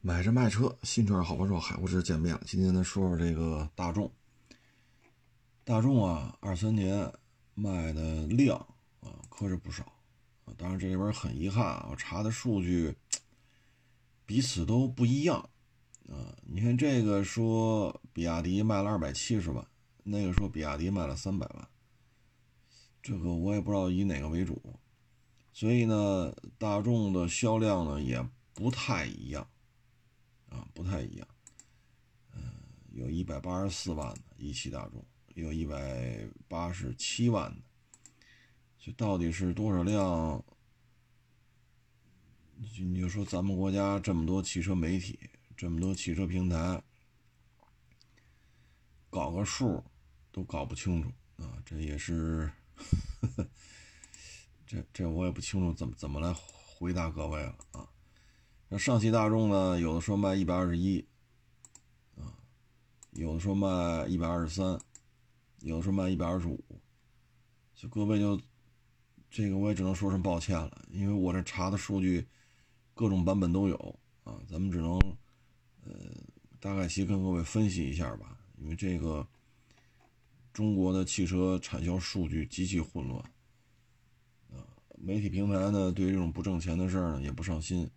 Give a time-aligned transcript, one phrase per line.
[0.00, 2.40] 买车卖车，新车好帮手，海沃士见面了。
[2.46, 4.10] 今天呢，说说这个大众。
[5.64, 7.12] 大众啊，二三年
[7.54, 8.56] 卖的量
[9.00, 9.82] 啊，可是不少
[10.44, 10.54] 啊。
[10.56, 12.94] 当然这里边很遗憾啊，我查的数据
[14.24, 15.40] 彼此都不一样
[16.08, 16.32] 啊。
[16.46, 19.66] 你看这个说比亚迪卖了二百七十万，
[20.04, 21.68] 那个说比亚迪卖了三百万，
[23.02, 24.62] 这个我也不知道以哪个为主。
[25.52, 28.24] 所以呢，大众的销量呢也
[28.54, 29.44] 不太一样。
[30.48, 31.28] 啊，不太一样，
[32.32, 32.42] 嗯，
[32.92, 37.62] 有一百八十四万的一汽大众，有一百八十七万的，
[38.78, 40.44] 这到底是多少辆？
[42.60, 45.18] 你就说咱们国家这么多汽车媒体，
[45.56, 46.82] 这么多汽车平台，
[49.08, 49.84] 搞个数
[50.32, 51.62] 都搞不清楚啊！
[51.64, 52.50] 这也是，
[54.66, 57.88] 这这我也不清楚怎么怎么来回答各位了啊。
[58.70, 59.80] 那上汽大众呢？
[59.80, 61.02] 有的说卖一百二十一，
[62.16, 62.36] 啊，
[63.12, 64.78] 有的说卖一百二十三，
[65.60, 66.62] 有的说卖一百二十五，
[67.74, 68.38] 就各位就
[69.30, 72.26] 这个我也只能说声抱歉了，因为我这查的数据
[72.92, 74.98] 各种版本都有啊，咱们只能
[75.86, 75.94] 呃
[76.60, 79.26] 大概其跟各位分析一下吧，因为这个
[80.52, 83.18] 中国的汽车产销数据极其混乱，
[84.50, 84.60] 啊，
[84.98, 87.90] 媒体平台呢对于这种不挣钱的事儿呢也不上心。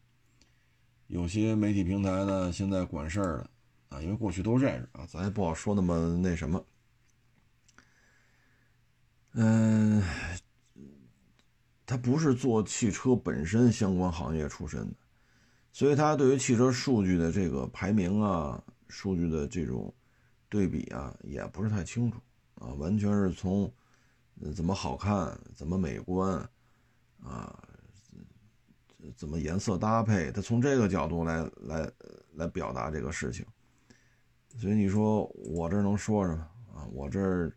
[1.12, 3.50] 有些媒体平台呢，现在管事儿的
[3.90, 6.66] 啊，因为过去都认识啊，咱也不好说那么那什么。
[9.34, 10.02] 嗯，
[11.86, 14.96] 他不是做汽车本身相关行业出身的，
[15.74, 19.94] 所以他对于汽车数据的这个排名啊，数据的这种
[20.48, 22.22] 对比啊，也不是太清楚
[22.56, 23.70] 啊，完全是从
[24.56, 26.50] 怎么好看、怎么美观
[27.22, 27.68] 啊。
[29.16, 30.32] 怎么颜色搭配？
[30.32, 31.92] 他从这个角度来来
[32.36, 33.46] 来表达这个事情，
[34.58, 36.42] 所以你说我这能说什么
[36.74, 36.86] 啊？
[36.92, 37.52] 我这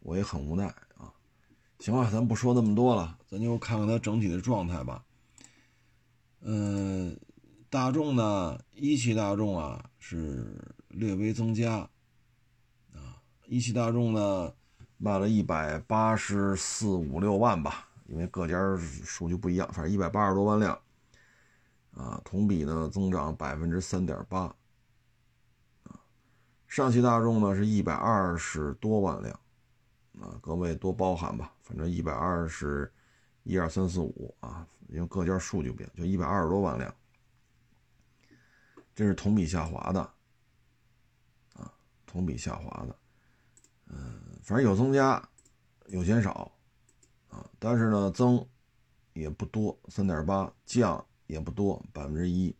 [0.00, 1.12] 我也很无奈啊。
[1.80, 5.04] 行吧，咱不说那么多了，咱就看看它整体的状态吧。
[6.42, 7.18] 嗯，
[7.68, 10.58] 大众呢，一汽大众啊是
[10.88, 11.88] 略微增加
[12.94, 14.52] 啊，一汽大众呢
[14.96, 17.89] 卖了一百八十四五六万吧。
[18.10, 18.58] 因为各家
[19.04, 20.76] 数据不一样，反正一百八十多万辆，
[21.94, 24.52] 啊，同比呢增长百分之三点八，
[25.84, 25.94] 啊，
[26.66, 29.40] 上汽大众呢是一百二十多万辆，
[30.20, 32.92] 啊，各位多包涵吧，反正一百二十
[33.44, 36.92] 一二三四五啊，因为各家数据不一样，就一百二十多万辆，
[38.92, 40.00] 这是同比下滑的，
[41.54, 41.72] 啊，
[42.04, 42.96] 同比下滑的，
[43.86, 45.22] 嗯，反正有增加，
[45.86, 46.50] 有减少。
[47.30, 48.44] 啊，但是呢，增
[49.12, 52.54] 也不多，三点八，降也不多，百分之一。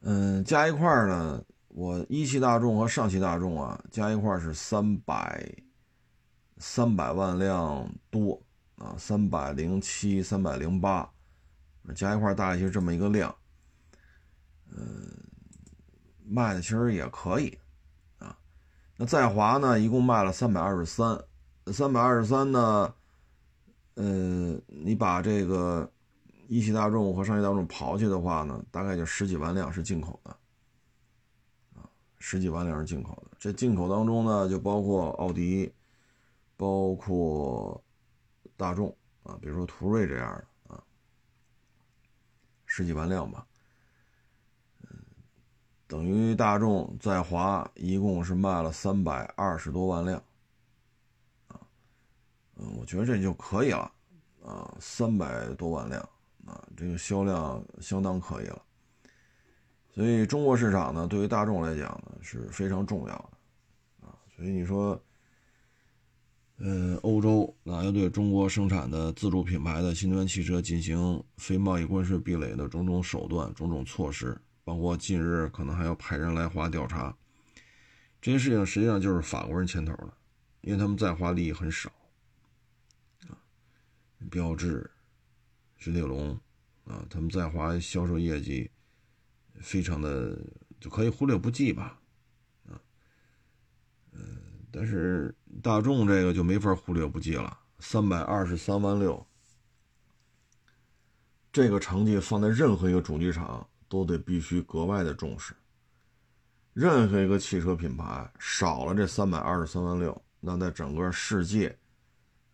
[0.00, 5.46] 嗯，加一块呢，我一汽大众和上汽大众啊，加一块是三百
[6.56, 8.42] 三百万辆多
[8.76, 11.06] 啊，三百零七、三百零八，
[11.94, 13.34] 加一块大概就这么一个量。
[14.70, 15.06] 嗯，
[16.24, 17.58] 卖的其实也可以
[18.18, 18.38] 啊。
[18.96, 21.22] 那在华呢，一共卖了三百二十三。
[21.72, 22.94] 三百二十三呢，
[23.94, 25.90] 嗯，你把这个
[26.48, 30.30] 一汽大众和上汽大众刨去的话呢，大概就十几万辆是进口的，
[31.76, 31.88] 啊，
[32.18, 33.36] 十几万辆是进口的。
[33.38, 35.72] 这进口当中呢，就包括奥迪，
[36.56, 37.82] 包括
[38.56, 40.82] 大众啊，比如说途锐这样的啊，
[42.66, 43.46] 十几万辆吧，
[44.82, 44.88] 嗯，
[45.86, 50.22] 等于大众在华一共是卖了三百二十多万辆。
[52.62, 53.90] 嗯，我觉得这就可以了，
[54.44, 56.00] 啊，三百多万辆，
[56.44, 58.62] 啊，这个销量相当可以了。
[59.94, 65.02] 所以中国市场呢，对于大众来讲呢是非常重要的，啊，所以你说，
[66.58, 77.16] 嗯，欧洲那要对中国生产的自主品牌的新能源汽车进行非贸易关税壁垒的种种手段、种种措施，包括近日可能还要派人来华调查，
[78.20, 80.12] 这些事情实际上就是法国人牵头的，
[80.60, 81.90] 因为他们在华利益很少。
[84.28, 84.90] 标致、
[85.76, 86.38] 雪铁龙
[86.84, 88.70] 啊，他们在华销售业绩
[89.60, 90.38] 非常的
[90.78, 91.98] 就可以忽略不计吧，
[92.66, 92.80] 啊，
[94.12, 94.38] 嗯，
[94.70, 99.26] 但是大众这个就没法忽略不计了，三百二十三万六，
[101.52, 105.54] 这个成绩放在任何一个主机厂都得必须格外的重视。
[106.72, 111.76] 任何一个汽车品牌少了这三百二十三万六，那在整个世界。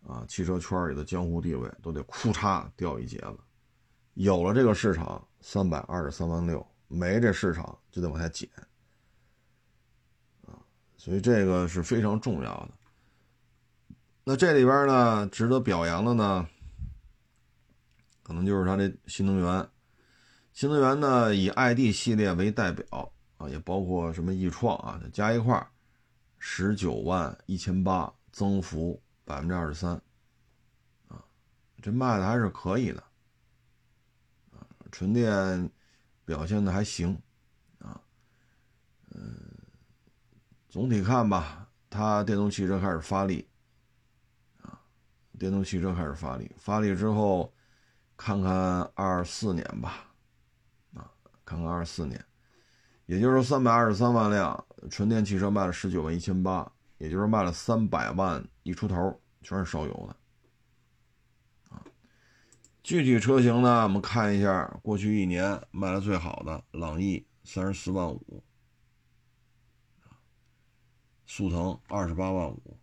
[0.07, 3.37] 啊，汽车圈里的江湖地位都得哭嚓掉一截子。
[4.13, 8.49] 有了这个市场，三百二十三万六，没这市场就得往下减
[10.45, 10.57] 啊，
[10.95, 12.69] 所以这个是非常重要的。
[14.23, 16.47] 那这里边呢，值得表扬的呢，
[18.23, 19.69] 可能就是它这新能源。
[20.53, 25.69] 新能源呢，以 ID 系列为代表啊，也包括什么易创啊，加一块
[26.39, 29.91] 十九万一千八，增幅百分之二十三，
[31.09, 31.21] 啊，
[31.81, 33.03] 这卖的还是可以的，
[34.51, 35.69] 啊，纯电
[36.23, 37.21] 表现的还行，
[37.79, 38.01] 啊，
[39.11, 39.51] 嗯，
[40.69, 43.45] 总体看吧，它电动汽车开始发力，
[44.61, 44.79] 啊，
[45.37, 47.53] 电动汽车开始发力，发力之后，
[48.15, 50.05] 看看二四年吧。
[50.93, 51.11] 啊
[51.43, 52.25] 看看二四年，
[53.05, 61.75] 也就是说三百二十三万辆纯电汽车卖了十九万一千八，也就是卖了三百万一出头，全是烧油的。
[61.75, 61.83] 啊，
[62.83, 68.43] 具体车型呢，我们看一下过去一年卖的最好的朗逸三十四万五，
[71.25, 72.77] 速腾二十八万五，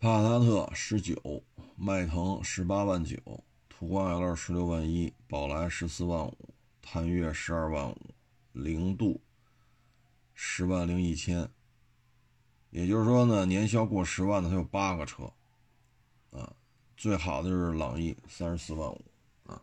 [0.00, 1.44] 帕萨特十九，
[1.76, 3.16] 迈腾十八万九，
[3.68, 6.54] 途观 L 十六万一，宝来十四万五。
[6.80, 8.14] 探岳十二万五，
[8.52, 9.20] 零度
[10.32, 11.50] 十万零一千，
[12.70, 15.24] 也就是说呢，年销过十万的它有八个车，
[16.30, 16.52] 啊，
[16.96, 19.04] 最好的就是朗逸三十四万五，
[19.44, 19.62] 啊，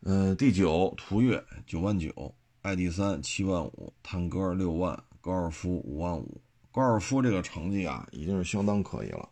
[0.00, 9.28] 嗯，第九途岳九万九，ID 三七万五，探戈六万，高尔夫五万五，高尔夫这个成绩啊已经是相当可以了，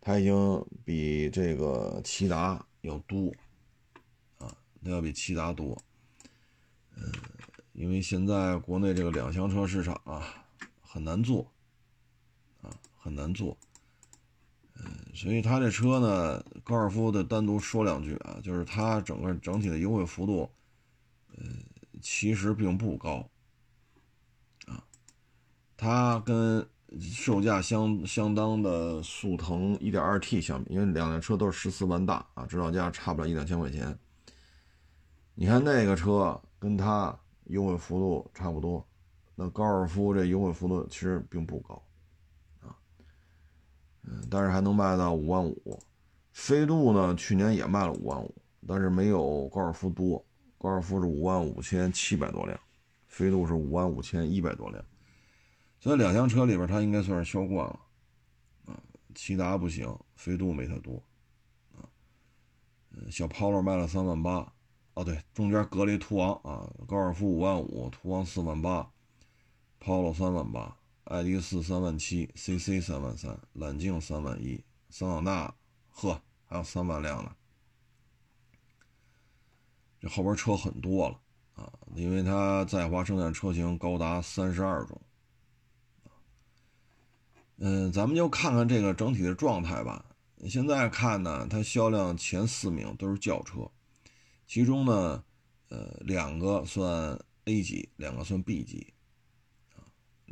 [0.00, 3.32] 它已经比这个骐达要多。
[4.38, 5.80] 啊那要比骐达多，
[6.96, 7.04] 嗯，
[7.72, 10.41] 因为现在国内这个两厢车市场啊
[10.92, 11.50] 很难做，
[12.60, 12.68] 啊
[12.98, 13.56] 很难做，
[14.74, 14.84] 嗯，
[15.14, 20.50] 所以它这车呢，高尔夫的单独说两句啊，就是它整个整体的优惠幅度，
[21.34, 21.44] 呃，
[22.02, 23.26] 其实并不高，
[24.66, 24.84] 啊，
[25.78, 26.68] 它跟
[27.00, 33.98] 售价相相当的速腾 1.2T 相比，因为两辆车都是十四万大啊，指导价差不了一两千块钱。
[35.34, 38.86] 你看那个车跟它优惠幅度差不多，
[39.34, 41.82] 那高尔夫这优惠幅度其实并不高，
[42.60, 42.76] 啊，
[44.02, 45.82] 嗯，但是还能卖到五万五。
[46.32, 48.34] 飞度呢，去年也卖了五万五，
[48.66, 50.24] 但是没有高尔夫多，
[50.58, 52.58] 高尔夫是五万五千七百多辆，
[53.06, 54.84] 飞度是五万五千一百多辆，
[55.80, 57.80] 所以两厢车里边它应该算是销冠了，
[58.66, 58.80] 啊，
[59.14, 61.02] 骐达不行，飞度没它多，
[61.74, 61.88] 啊，
[63.10, 64.52] 小 Polo 卖了三万八。
[64.94, 68.91] 哦，对，中间隔了一途昂啊，高尔夫五万五，途昂四万八
[69.82, 75.54] ，Polo 三万八，ID 四三万七，CC 三万三，揽境三万一，桑塔纳，
[75.90, 77.34] 呵，还有三万辆呢。
[79.98, 81.20] 这后边车很多了
[81.54, 85.00] 啊，因为它在华生产车型高达三十二种。
[87.56, 90.04] 嗯，咱们就看看这个整体的状态吧。
[90.48, 93.70] 现在看呢，它销量前四名都是轿车。
[94.46, 95.24] 其中呢，
[95.68, 98.92] 呃，两个算 A 级，两个算 B 级，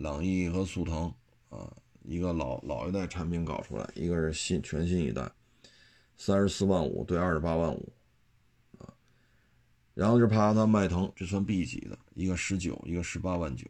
[0.01, 1.13] 朗逸和速腾，
[1.51, 1.71] 啊，
[2.03, 5.31] 一个老老一代产品搞出来，一个是新全新一代，
[6.17, 7.93] 三十四万五对二十八万五，
[8.79, 8.89] 啊，
[9.95, 13.67] 然后是帕萨特、迈腾，这算 B 级的，一个十九，一个十八万九，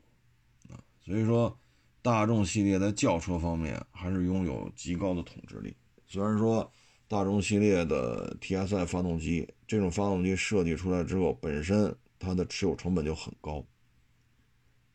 [0.69, 1.59] 啊，所以说
[2.01, 6.71] 大众系列在轿车方面还是拥有极高的统治力，虽然说。
[7.11, 13.67] 大众系列的 TSI 发动机，这种发动机设计出来之后，本身它的持有成本就很高。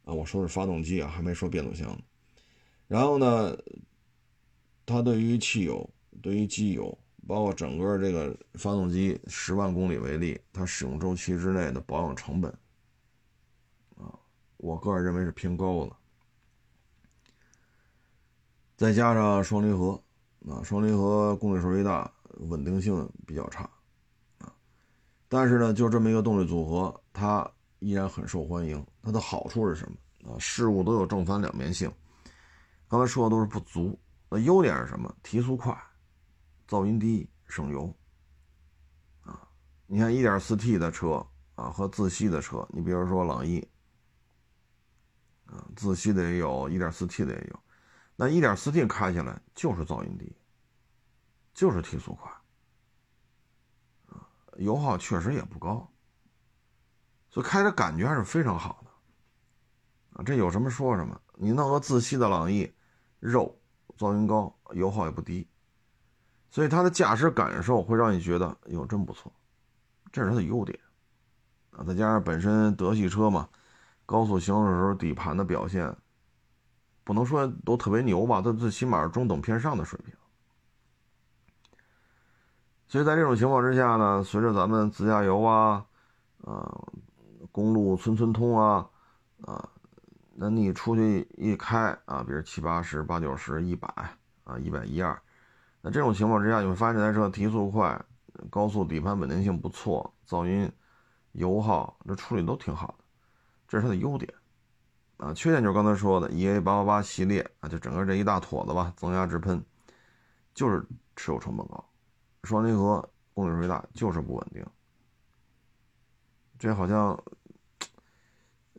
[0.05, 1.99] 啊，我说是发动机啊，还没说变速箱。
[2.87, 3.57] 然后呢，
[4.85, 5.89] 它对于汽油、
[6.21, 6.97] 对于机油，
[7.27, 12.49] 包括整个这个发动机十万公里为例，它使用周期之内的保养成本，
[13.97, 14.17] 啊，
[14.57, 15.95] 我个人认为是偏高的。
[18.77, 20.01] 再加上双离合。
[20.47, 23.67] 啊，双离合公里数越大，稳定性比较差，
[24.37, 24.53] 啊，
[25.27, 28.85] 但是呢，就这么一个动力组合，它依然很受欢迎。
[29.01, 29.97] 它的好处是什么？
[30.31, 31.91] 啊，事物都有正反两面性。
[32.87, 35.15] 刚才说的都是不足，那优点是什么？
[35.21, 35.75] 提速快，
[36.67, 37.95] 噪音低，省油。
[39.21, 39.47] 啊，
[39.87, 43.67] 你看 1.4T 的车啊和自吸的车，你比如说朗逸，
[45.45, 47.59] 啊，自吸的也有，1.4T 的也有。
[48.15, 50.35] 那 1.4T 开起来就是噪音低，
[51.53, 52.31] 就是提速快，
[54.57, 55.91] 油耗确实也不高，
[57.35, 61.19] 所以开着感觉还是非常好的，啊，这有什么说什么。
[61.33, 62.73] 你弄个自吸的朗逸，
[63.19, 63.53] 肉，
[63.97, 65.45] 噪音高，油耗也不低，
[66.49, 69.29] 所以它的驾驶感受会让你觉得，哟，真不错，
[70.13, 70.79] 这是它的优点。
[71.71, 73.49] 啊，再加上本身德系车嘛，
[74.05, 75.93] 高速行驶时候底盘的表现，
[77.03, 80.15] 不能说都特别牛吧，它最起码是中等偏上的水平。
[82.87, 85.85] 所以在这种情况之下呢，随着咱们自驾游啊，
[86.45, 86.71] 啊，
[87.55, 88.85] 公路村村通啊，
[89.43, 89.69] 啊，
[90.33, 93.87] 那你出去一开啊，比如七八十、八九十、一百
[94.43, 95.17] 啊，一百一二，
[95.79, 97.97] 那这种情况之下，你会发现这台车提速快，
[98.49, 100.69] 高速底盘稳定性不错，噪音、
[101.31, 103.05] 油耗这处理都挺好的，
[103.69, 104.33] 这是它的优点。
[105.15, 109.63] 啊，缺点就是刚才说的 EA 八八八系列啊，就整个这一大坨子吧，增压直喷，
[110.53, 110.85] 就是
[111.15, 111.81] 持有成本高。
[112.43, 114.61] 双离合公里数大就是不稳定，
[116.59, 117.17] 这好像，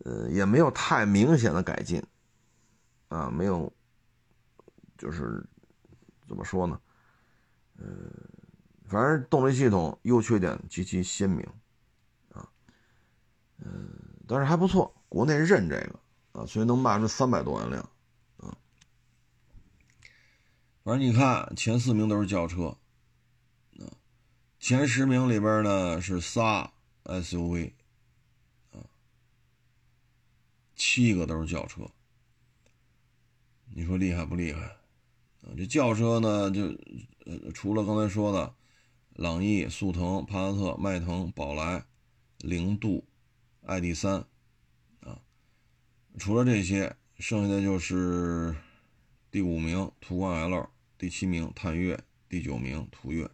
[0.05, 2.03] 呃，也没有太明显的改进，
[3.09, 3.73] 啊，没有，
[4.99, 5.45] 就是
[6.29, 6.81] 怎么说呢？
[7.79, 7.85] 呃，
[8.87, 11.47] 反正动力系统优缺点极其鲜明，
[12.33, 12.49] 啊，
[13.59, 13.89] 嗯，
[14.27, 16.01] 但是还不错，国内认这个
[16.41, 17.83] 啊，所以能卖出三百多万辆，
[18.39, 18.57] 啊，
[20.85, 22.69] 反正你看前四名都是轿车。
[22.69, 22.79] 啊
[24.59, 26.73] 前十名里边呢是仨
[27.05, 27.75] SUV，
[30.77, 31.91] 七个都是轿车。
[33.75, 34.61] 你说厉害不厉害？
[35.43, 36.67] 啊，这轿车呢就
[37.25, 38.55] 呃除了刚才说的
[39.15, 41.85] 朗逸、速腾、帕萨特、迈腾、宝来、
[42.39, 43.05] 凌渡、
[43.63, 44.25] ID.3，
[45.01, 45.21] 啊，
[46.19, 48.55] 除了这些，剩下的就是
[49.31, 50.69] 第五名途观 L，
[50.99, 53.31] 第七名探岳，第九名途岳。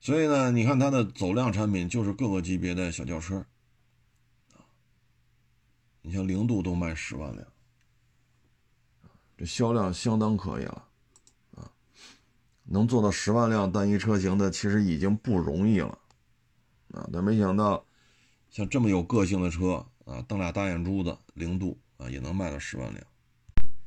[0.00, 3.44] 所以呢，你看它的走量产品就是各个级别的小轿车，
[6.06, 7.44] 你像零度都卖十万辆，
[9.36, 10.86] 这销量相当可以了，
[11.56, 11.68] 啊，
[12.62, 15.98] 能做到十万辆单一车型的其实已经不容易了，
[16.92, 17.84] 啊，但没想到
[18.50, 23.04] 像这么有个性的车啊，瞪俩大眼珠子，零度啊也能卖到十万辆，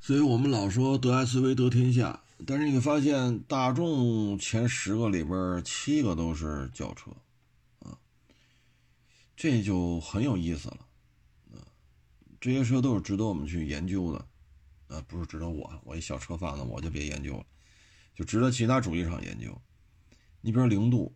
[0.01, 2.21] 所以我们老说得 SUV 得天下。
[2.45, 7.11] 但是你发现大众前十个里边七个都是轿车，
[7.79, 7.97] 啊，
[9.37, 10.79] 这就很有意思了，
[12.39, 14.27] 这些车都是值得我们去研究的，
[14.87, 17.45] 啊，不是值得我，我一小车贩子我就别研究了，
[18.15, 19.61] 就值得其他主机厂研究。
[20.41, 21.15] 你比如零度，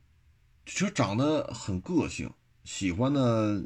[0.66, 2.32] 车长得很个性，
[2.64, 3.66] 喜欢的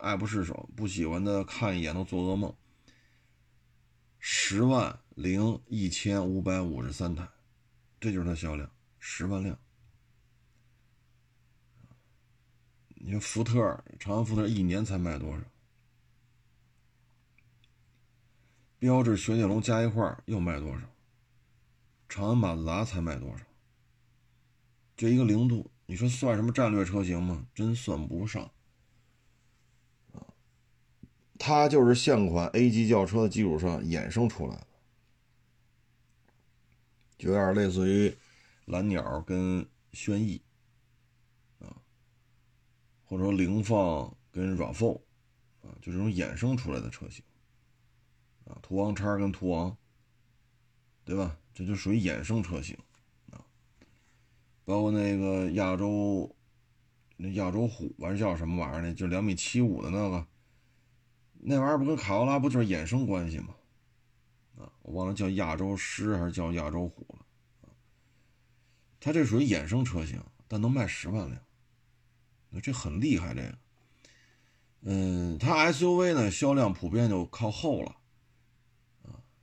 [0.00, 2.54] 爱不释手，不喜欢的看一眼都做噩梦。
[4.18, 5.00] 十万。
[5.16, 7.24] 零一千五百五十三台，
[8.00, 9.56] 这就是它销量，十万辆。
[12.96, 13.60] 你说福特，
[14.00, 15.44] 长安福特一年才卖多少？
[18.84, 20.80] 标致、雪铁龙加一块又卖多少？
[22.06, 23.42] 长安马自达才卖多少？
[24.94, 27.46] 这一个零度，你说算什么战略车型吗？
[27.54, 28.50] 真算不上。
[31.38, 34.66] 它就是现款 A 级轿车的基础上衍生出来的。
[37.16, 38.14] 就有点类似于
[38.66, 40.42] 蓝鸟跟轩逸
[41.60, 41.74] 啊，
[43.06, 45.00] 或者说凌放跟 RAV4
[45.62, 47.24] 啊，就这种衍生出来的车型
[48.44, 49.76] 啊，途昂叉跟途昂，
[51.04, 51.36] 对吧？
[51.54, 52.76] 这就属于衍生车型
[53.30, 53.38] 啊，
[54.64, 56.34] 包括那个亚洲
[57.16, 58.92] 那亚洲虎还是叫什么玩意儿呢？
[58.92, 60.26] 就两米七五的那个，
[61.34, 63.54] 那玩意儿不跟卡罗拉不就是衍生关系吗？
[64.58, 67.24] 啊，我忘了叫亚洲狮还是叫亚洲虎了，
[68.98, 71.40] 它这属于衍生车型，但能卖十万辆，
[72.50, 73.32] 那这很厉害。
[73.32, 73.58] 这个，
[74.80, 77.96] 嗯，它 SUV 呢销量普遍就靠后了，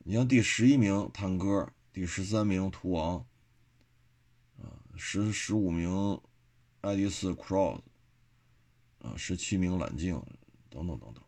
[0.04, 3.24] 你像第十一名探歌，第十三名途昂，
[4.58, 4.66] 啊，
[4.96, 6.20] 十十五名
[6.80, 7.80] 爱迪斯 Cross，
[8.98, 10.20] 啊，十七名揽境，
[10.68, 11.22] 等等等等。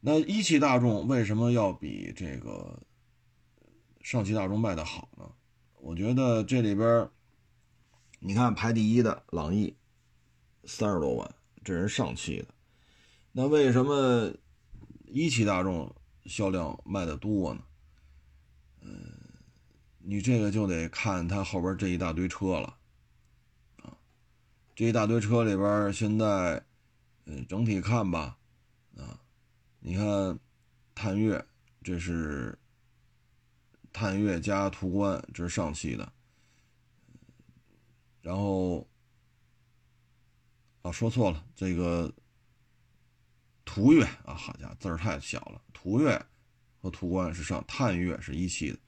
[0.00, 2.82] 那一汽大众为什么要比这个
[4.00, 5.30] 上汽大众卖的好呢？
[5.74, 7.08] 我觉得这里边，
[8.18, 9.76] 你看排第一的朗逸，
[10.64, 12.48] 三十多万，这是上汽的。
[13.30, 14.34] 那为什么
[15.06, 15.94] 一汽大众
[16.26, 17.62] 销量卖的多呢？
[18.80, 19.12] 嗯，
[19.98, 22.76] 你这个就得看它后边这一大堆车了，
[23.82, 23.96] 啊，
[24.74, 26.64] 这一大堆车里边现在，
[27.26, 28.36] 嗯，整体看吧，
[28.96, 29.20] 啊。
[29.86, 30.38] 你看，
[30.94, 31.44] 探岳，
[31.82, 32.58] 这是
[33.92, 36.10] 探岳加途观，这是上汽的。
[38.22, 38.88] 然后
[40.80, 42.10] 啊，说错了，这个
[43.74, 45.60] 途岳啊，好家伙，字儿太小了。
[45.72, 46.24] 途岳
[46.80, 48.78] 和途观是上，探岳是一汽的。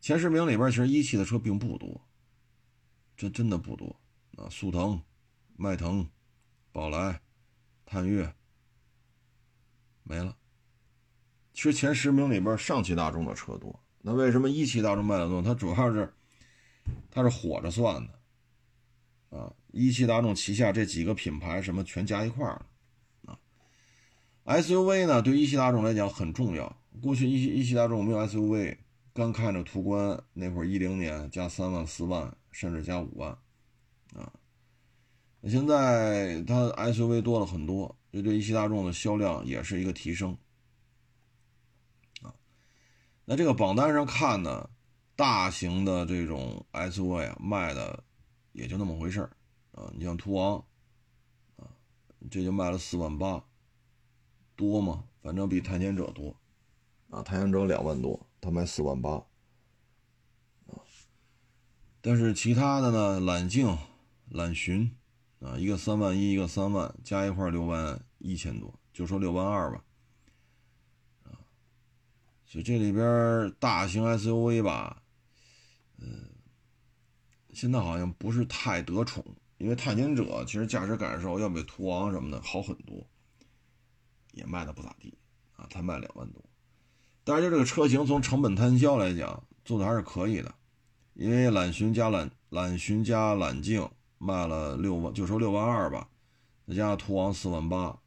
[0.00, 2.00] 前十名里边，其实一汽的车并不多，
[3.18, 3.94] 这真的不多
[4.38, 4.48] 啊。
[4.48, 4.98] 速腾、
[5.58, 6.08] 迈腾、
[6.72, 7.20] 宝来、
[7.84, 8.34] 探岳
[10.04, 10.34] 没了。
[11.52, 15.42] 其实前十名里边上汽大众的车多，那为什么一汽大众卖的多？
[15.42, 16.10] 它主要是
[17.10, 19.52] 它是火着算的啊。
[19.70, 22.66] 一汽大众旗下这几个品牌什么全加一块儿了。
[24.44, 26.76] SUV 呢，对一汽大众来讲很重要。
[27.00, 28.76] 过去一汽一汽大众没有 SUV，
[29.14, 33.30] 刚看着途观那会儿一零年加三万四万，甚至加五万
[34.14, 34.32] 啊。
[35.48, 40.36] 现在它 SUV 多了很多，这对一汽大众的销量也是一个提升
[42.22, 42.34] 啊。
[43.24, 44.68] 那这个榜单上看呢，
[45.16, 48.04] 大型的这种 SUV 啊，卖的
[48.52, 49.30] 也就那么回事儿
[49.72, 49.90] 啊。
[49.96, 50.64] 你像途昂
[51.56, 51.68] 啊，
[52.30, 53.44] 这就卖了四万八，
[54.56, 55.04] 多吗？
[55.22, 56.36] 反正比探险者多
[57.10, 57.22] 啊。
[57.22, 59.12] 探险者两万多，他卖四万八
[60.66, 60.76] 啊。
[62.00, 63.76] 但是其他的呢，揽境、
[64.28, 64.94] 揽巡
[65.40, 69.84] 啊，一个三万一，一个三万，加一块六万一千多，就说六万二吧。
[71.24, 71.32] 啊，
[72.44, 75.02] 所以这里边大型 SUV 吧，
[75.98, 76.30] 嗯，
[77.52, 79.24] 现在好像不是太得宠，
[79.56, 83.06] 因为探险者其实驾驶感受要比途昂什么的好很多，
[84.34, 85.16] 也卖的不咋地
[85.56, 86.42] 啊，才卖两万多。
[87.24, 90.54] 但是就这个车型从成本摊销来讲，做的还是可以的，
[91.14, 93.88] 因为揽巡加揽揽巡加揽境
[94.18, 96.08] 卖了六万，就说六万二吧，
[96.66, 97.98] 再加上途昂四万八，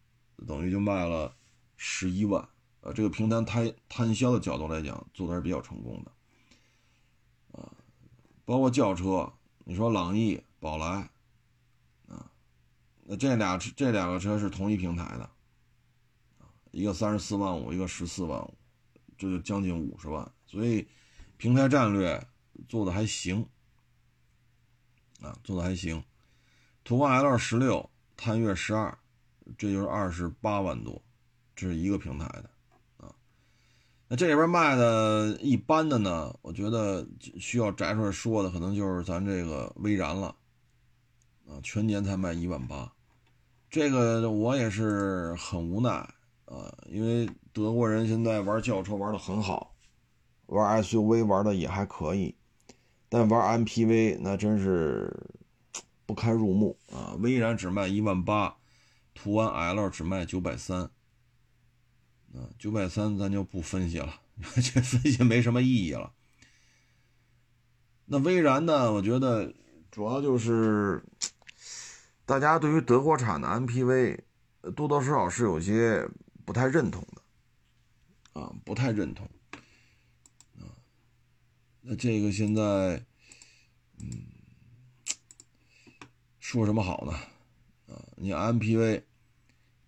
[0.45, 1.33] 等于就卖了
[1.75, 2.47] 十一万。
[2.81, 7.73] 呃这个平摊摊摊销的角度来讲，做的是比较成功的，啊，
[8.45, 9.33] 包括轿车，
[9.65, 11.09] 你说朗逸、宝来，
[12.07, 12.31] 啊，
[13.03, 15.29] 那这俩这两个车是同一平台的，
[16.77, 18.53] 一个三十四万五，一个十四万五，
[19.17, 20.87] 这就将近五十万，所以
[21.37, 22.23] 平台战略
[22.69, 23.43] 做的还行，
[25.19, 26.03] 啊，做的还行，
[26.83, 28.95] 途观 L 十六、探岳十二，
[29.57, 31.01] 这就是二十八万多，
[31.55, 32.49] 这是一个平台的
[32.97, 33.11] 啊。
[34.07, 37.07] 那这里边卖的一般的呢，我觉得
[37.39, 40.27] 需要摘出来说的，可能就是咱这个威然了，
[41.47, 42.93] 啊，全年才卖一万八，
[43.67, 46.07] 这个我也是很无奈
[46.47, 49.75] 啊，因为德国人现在玩轿车玩的很好，
[50.47, 52.35] 玩 SUV 玩的也还可以，
[53.09, 55.13] 但玩 MPV 那真是
[56.05, 58.57] 不堪入目啊，威然只卖一万八，
[59.13, 60.89] 途安 L 只卖九百三。
[62.33, 64.13] 啊，九百三咱就不分析了，
[64.55, 66.11] 这分析没什么意义了。
[68.05, 68.91] 那威然呢？
[68.91, 69.53] 我觉得
[69.89, 71.03] 主要就是
[72.25, 74.19] 大家对于德国产的 MPV
[74.75, 76.07] 多多少少是有些
[76.47, 79.29] 不太认同的，啊，不太认同。
[80.55, 80.71] 啊，
[81.81, 82.63] 那这个现在，
[83.99, 84.07] 嗯，
[86.39, 87.93] 说什么好呢？
[87.93, 89.03] 啊，你 MPV，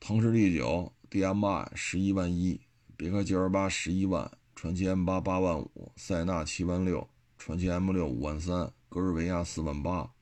[0.02, 0.94] 腾势 D 九。
[1.10, 2.62] DMI 十一万一，
[2.96, 10.14] 别克 GL 八十一万，传祺 M 八八万五，塞纳七万六，传祺 M 六五万三，格瑞维亚四万八，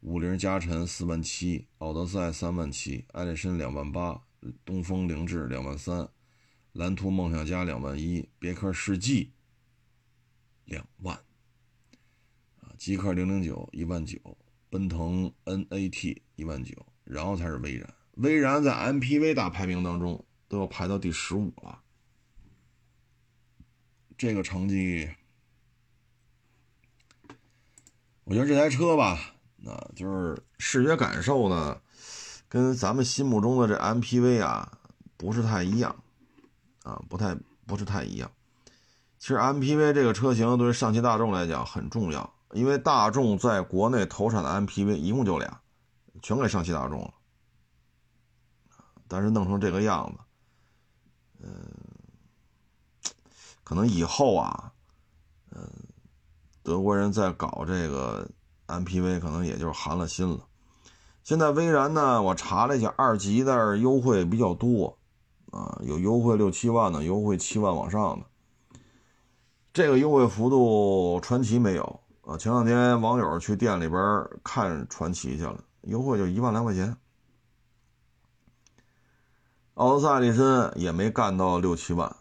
[0.00, 4.23] 五菱加晨四万七，奥德赛三万七，艾力绅两万八，
[4.64, 6.08] 东风凌志两万三，
[6.72, 9.32] 蓝图梦想家两万一，别克世纪
[10.64, 11.16] 两万，
[12.60, 14.18] 啊，极氪零零九一万九，
[14.68, 17.94] 奔腾 NAT 一万九，然后才是威然。
[18.12, 21.82] 威然在 MPV 大排名当中都要排到第十五了，
[24.16, 25.10] 这个成绩，
[28.24, 31.82] 我觉得这台车吧，那就是视觉感受呢，
[32.54, 34.78] 跟咱们心目中的这 MPV 啊
[35.16, 35.96] 不是太一样，
[36.84, 37.36] 啊，不太
[37.66, 38.30] 不是太一样。
[39.18, 45.60] 其实 MPV 这个车型对于上汽大众来讲很重要，因为大众在国内投产的 MPV 一共就俩，
[46.22, 47.12] 全给上汽大众了。
[49.08, 50.22] 但是弄成这个样子，
[51.42, 53.12] 嗯，
[53.64, 54.72] 可能以后啊，
[55.50, 55.68] 嗯，
[56.62, 58.30] 德国人在搞这个
[58.68, 60.46] MPV，可能也就寒了心了。
[61.24, 64.98] 现在威然呢，我查了一下，二级的优惠比较多，
[65.50, 68.26] 啊，有优惠六七万的，优惠七万往上的。
[69.72, 72.36] 这个优惠幅度，传奇没有啊。
[72.36, 76.94] 前两天网友去店里边看传奇去了，优惠就一万来块钱。
[79.72, 82.14] 奥德赛、力绅也没干到六七万，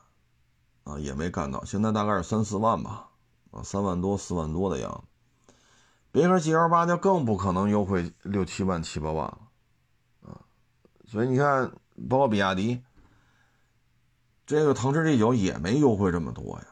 [0.86, 3.10] 啊，也没干到，现在大概是三四万吧，
[3.52, 5.13] 啊，三万多、四万多的样子。
[6.14, 9.50] 别克 GL 八就更不可能优惠六七万、七八万了，
[10.22, 10.40] 啊，
[11.06, 11.70] 所以你看，
[12.08, 12.82] 包括比亚迪，
[14.46, 16.68] 这个腾势 D 九也没优惠这么多呀，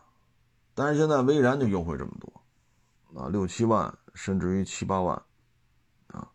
[0.73, 5.21] 但是现在威然就优惠这么多，啊，六七万，甚至于七八万，
[6.07, 6.31] 啊，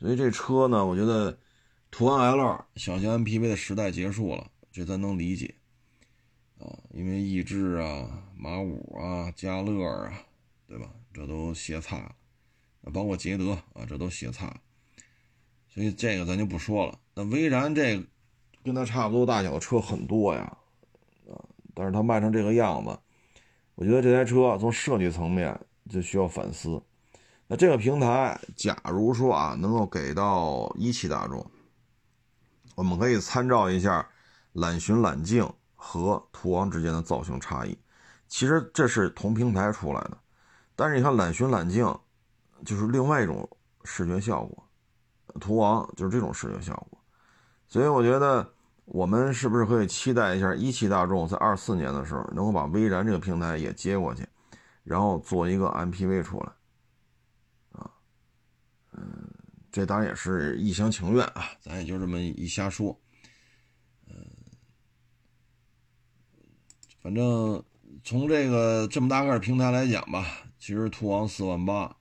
[0.00, 1.38] 所以这车呢，我觉得。
[1.94, 5.54] 途昂 L 小型 MPV 的时代结束了，这咱能理解
[6.58, 10.10] 啊，因为逸致啊、马五啊、嘉乐啊，
[10.66, 10.86] 对吧？
[11.12, 14.56] 这都歇菜了，包括捷德啊，这都歇菜了，
[15.68, 16.98] 所以这个咱就不说了。
[17.14, 18.04] 那威然这
[18.64, 20.56] 跟它差不多大小的车很多呀，
[21.28, 21.36] 啊，
[21.74, 22.98] 但是它卖成这个样子，
[23.74, 26.82] 我觉得这台车从设计层面就需要反思。
[27.46, 31.44] 那这个平台，假如说啊，能够给到一汽大众。
[32.74, 34.08] 我们可以参照一下
[34.54, 37.76] 揽巡、揽境和途昂之间的造型差异。
[38.26, 40.18] 其实这是同平台出来的，
[40.76, 41.84] 但是你看揽巡、揽境
[42.64, 43.48] 就是另外一种
[43.84, 44.68] 视觉效果，
[45.40, 46.98] 途昂就是这种视觉效果。
[47.68, 48.52] 所以我觉得
[48.84, 54.26] 我们是不是可以期待一下一汽大众在二四年的时候能够把威然这个平台也接过去，
[54.84, 56.52] 然后做一个 MPV 出来？
[57.72, 57.90] 啊，
[58.92, 59.28] 嗯。
[59.70, 62.94] 这当然也是一厢情愿啊，咱也就这么一瞎说。
[64.06, 64.14] 嗯，
[67.00, 67.64] 反正
[68.04, 70.26] 从这个这么大个平台来讲吧，
[70.62, 71.96] 其实途昂四万八，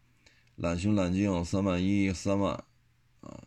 [0.55, 2.53] 揽巡揽境三万一三万，
[3.21, 3.41] 啊，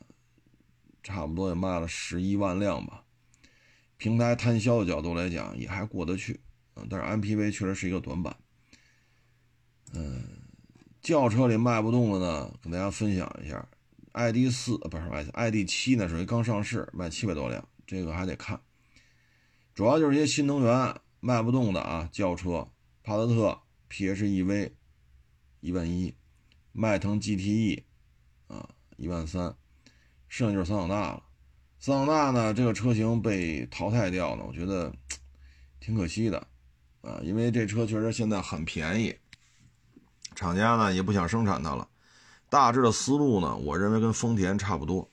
[1.05, 3.05] 差不多也卖了十一万辆吧。
[3.97, 6.41] 平台摊销的角度来讲，也还过得去。
[6.75, 8.37] 嗯，但是 MPV 确实是一个短板。
[9.93, 10.25] 嗯，
[11.01, 13.65] 轿车里卖不动的呢，跟大家分享一下。
[14.15, 18.61] ID 四不是 ID 七呢，属于刚上市，卖七百多辆，这个还得看。
[19.77, 22.69] 主要就是一些新能源卖不动的啊，轿车，
[23.05, 24.73] 帕萨特 PHEV
[25.65, 26.15] 一万一，
[26.73, 27.85] 迈腾 GTE
[28.49, 29.57] 啊一万三，
[30.29, 31.23] 剩下就是桑塔纳了。
[31.79, 34.95] 桑塔纳呢，这个车型被淘汰掉了，我觉得
[35.81, 36.47] 挺可惜的
[37.01, 39.17] 啊，因为这车确实现在很便宜，
[40.35, 41.89] 厂家呢也不想生产它了。
[42.51, 45.11] 大致的思路呢，我认为跟丰田差不多，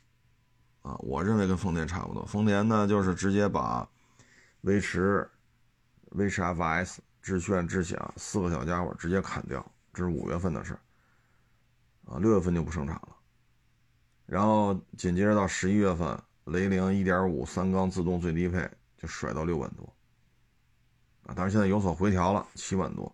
[0.81, 2.25] 啊，我认为跟丰田差不多。
[2.25, 3.89] 丰田呢，就是直接把
[4.63, 5.25] 威驰、
[6.09, 10.77] 威驰 FS、致炫、致享四个小家伙直接砍掉，这是五月份的事
[12.05, 13.15] 啊，六月份就不生产了。
[14.25, 19.93] 然后紧接着到十一月份，雷凌1.5三缸自动最低配就甩到六万多，
[21.23, 23.13] 啊，但是现在有所回调了，七万多。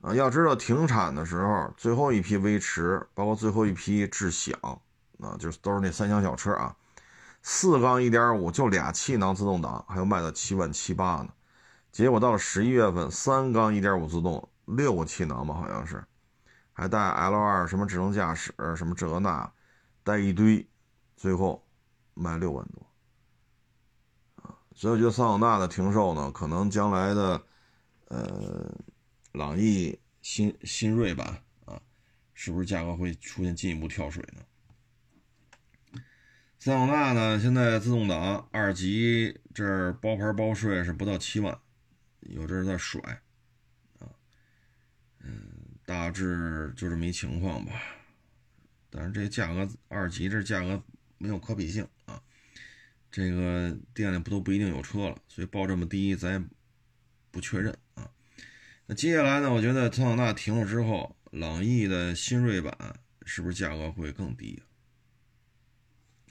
[0.00, 4.56] 啊，要知道停产的时候，最后一批威驰，包括最后一批智享，
[5.18, 6.76] 啊，就是都是那三厢小车啊，
[7.42, 11.30] 四缸一点五就俩气囊自动挡，还要卖到七万七八呢。
[11.90, 16.04] 结果到了十一月份，三缸一点五自动，六个气囊吧，好像是，
[16.72, 19.52] 还带 L 二什么智能驾驶什么这那，
[20.02, 20.66] 带一堆，
[21.16, 21.66] 最后
[22.14, 22.86] 卖六万多。
[24.42, 27.42] 啊，所以我觉得桑塔纳的停售呢，可能将来的，
[28.06, 28.72] 呃。
[29.32, 31.80] 朗逸新新锐版啊，
[32.32, 34.42] 是不是价格会出现进一步跳水呢？
[36.58, 37.38] 桑塔纳呢？
[37.38, 41.56] 现在自动挡二级这儿包牌包税是不到七万，
[42.20, 43.00] 有这是在甩，
[45.88, 47.72] 大致就这么一情况吧。
[48.90, 50.84] 但是这价格二级这价格
[51.16, 52.22] 没有可比性啊，
[53.10, 56.48] 这个店里不都不一定有车了，所以报这么低咱也
[57.30, 58.10] 不确认啊。
[58.84, 59.50] 那接下来呢？
[59.50, 64.62] 我觉得桑塔纳停了之后，朗逸的新锐版是不是价格会更低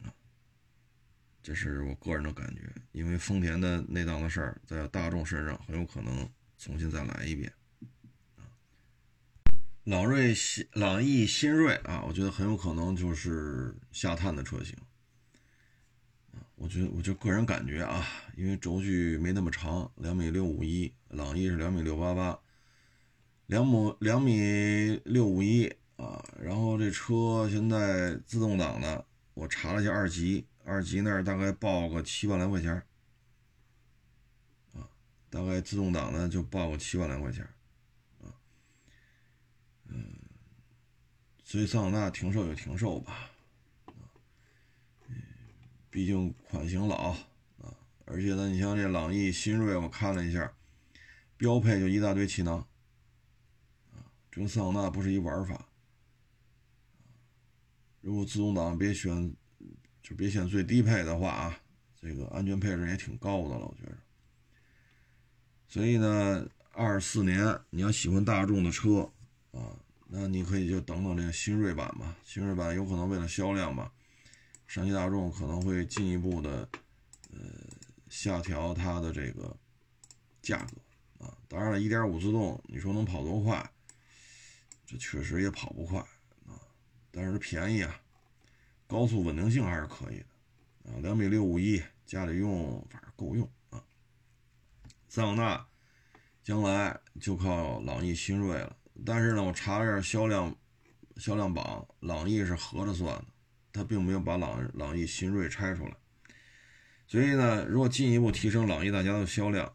[0.04, 0.14] 啊？
[1.42, 7.52] 这是我个人的感觉，因为丰田的那档子事儿在大众身上很有可能重新再来一遍
[9.88, 14.76] 朗锐新朗逸新锐啊，我觉得很有可能就是下探的车型
[16.56, 22.38] 我觉得，我就个人感觉啊，因为轴距没那么长，两米六五一，朗逸是两米六八八。
[23.46, 32.74] 两亩两米六五一啊，然后这车现在自动挡的，我查了一下二级，二级那儿大概报个七万来块钱
[34.74, 34.90] 啊，
[35.30, 37.48] 大概自动挡的就报个七万来块钱
[38.22, 38.36] 啊，
[39.86, 40.14] 嗯，
[41.50, 43.32] 所以桑塔纳停售就停售吧，
[45.90, 47.12] 毕竟款型老
[47.62, 50.52] 啊，而且呢，你像这朗逸新锐，我看了一下，
[51.38, 52.68] 标配就一大堆气囊。
[54.30, 55.70] 跟桑塔纳不是一玩法。
[58.02, 59.34] 如果自动挡别选，
[60.04, 61.62] 就别选最低配的话啊，
[61.96, 63.98] 这个安全配置也挺高的了，我觉得。
[65.70, 69.10] 所以呢，二四年你要喜欢大众的车
[69.54, 72.16] 啊，那你可以就等等这个新锐版吧。
[72.24, 73.92] 新锐版有可能为了销量吧，
[74.66, 76.68] 上汽大众可能会进一步的
[77.32, 77.40] 呃
[78.10, 79.56] 下调它的这个
[80.42, 81.38] 价格啊。
[81.48, 83.70] 当然了，一点五自动，你说能跑多快？
[84.86, 86.00] 这确实也跑不快
[86.46, 86.56] 啊，
[87.12, 88.00] 但是便宜啊，
[88.88, 93.84] 高速稳定性还是可以的啊，两米六五一，家里用反正够用啊。
[95.10, 95.68] 桑塔纳
[96.42, 100.56] 将来就靠朗逸、新锐了，但是呢，我查了一下销量
[101.18, 103.26] 销量榜，朗逸是合着算的，
[103.72, 105.94] 它并没有把朗朗逸、新锐拆出来。
[107.08, 109.72] 所以呢，如果进一步提升朗逸大家的销量，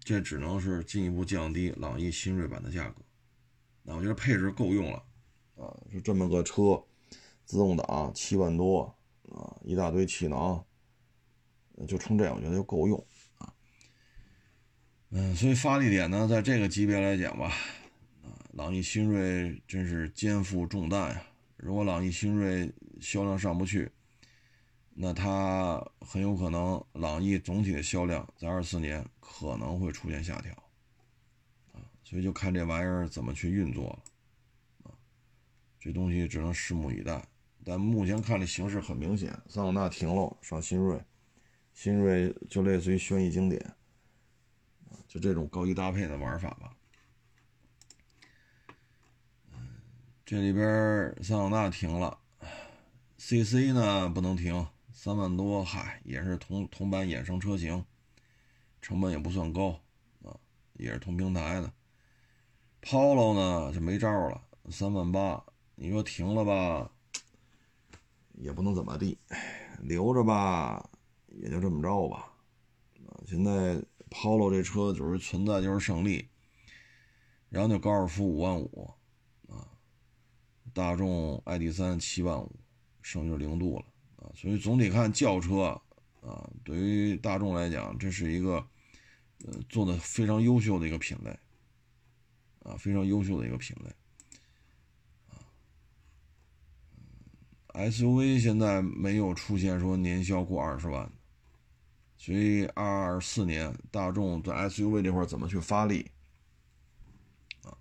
[0.00, 3.02] 这只能是进一步降低朗逸新锐版的价格。
[3.82, 5.02] 那我觉得配置够用了
[5.56, 6.82] 啊，就这么个车，
[7.44, 8.82] 自动挡七万多
[9.30, 10.62] 啊，一大堆气囊，
[11.86, 13.06] 就冲这样，我觉得就够用
[13.38, 13.52] 啊。
[15.10, 17.54] 嗯，所以发力点呢，在这个级别来讲吧，啊，
[18.58, 21.22] 朗逸新锐真是肩负重担呀。
[21.56, 22.68] 如果朗逸新锐
[23.00, 23.88] 销量上不去，
[24.94, 29.06] 那它很有可能朗逸总体的销量在二四年。
[29.20, 30.52] 可能会出现下调，
[31.72, 34.90] 啊，所以就看这玩意儿怎么去运作了，啊，
[35.78, 37.22] 这东西只能拭目以待。
[37.62, 41.00] 但目前看这形势很明显，桑塔纳停了，上新锐，
[41.72, 43.62] 新锐就类似于轩逸经典，
[44.90, 46.74] 啊，就这种高低搭配的玩法吧。
[50.30, 52.18] 这里边桑塔纳停了
[53.16, 57.82] ，CC 呢不能停，三万多，嗨，也是同同版衍生车型。
[58.82, 59.80] 成本也不算高，
[60.22, 60.36] 啊，
[60.74, 61.72] 也是同平台的。
[62.82, 65.42] Polo 呢就没招了，三万八，
[65.76, 66.90] 你说停了吧，
[68.34, 69.16] 也不能怎么地，
[69.80, 70.90] 留着吧，
[71.28, 72.30] 也就这么着吧。
[73.06, 76.28] 啊，现在 Polo 这车就是存在就是胜利，
[77.48, 78.92] 然后就高尔夫五万五，
[80.78, 82.54] 大众 ID.3 七万五，
[83.02, 83.84] 剩就是零度了，
[84.16, 85.80] 啊，所以总体看轿车。
[86.20, 88.54] 啊，对于大众来讲，这是一个，
[89.46, 91.30] 呃，做的非常优秀的一个品类，
[92.64, 93.94] 啊，非常优秀的一个品类，
[95.28, 95.38] 啊
[97.88, 101.10] ，SUV 现在没有出现说年销过二十万，
[102.16, 106.10] 所以二四年大众在 SUV 这块怎么去发力？
[107.62, 107.78] 啊，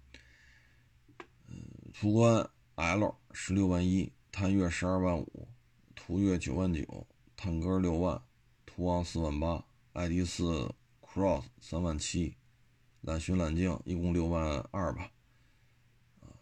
[1.47, 1.57] 嗯，
[1.91, 5.47] 途观 L 十六万一，探岳十二万五，
[5.95, 8.21] 途岳九万九，探歌六万。
[8.67, 12.37] 途昂四万八，ID 四 Cross 三万七，
[13.01, 15.09] 揽巡揽境一共六万二吧，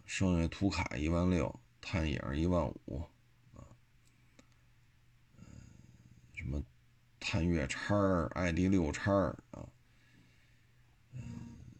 [0.04, 3.00] 剩下途凯一万六，探影一万五，
[3.54, 3.64] 啊，
[6.34, 6.62] 什么
[7.18, 9.10] 探岳叉 ID 六叉
[9.52, 9.66] 啊，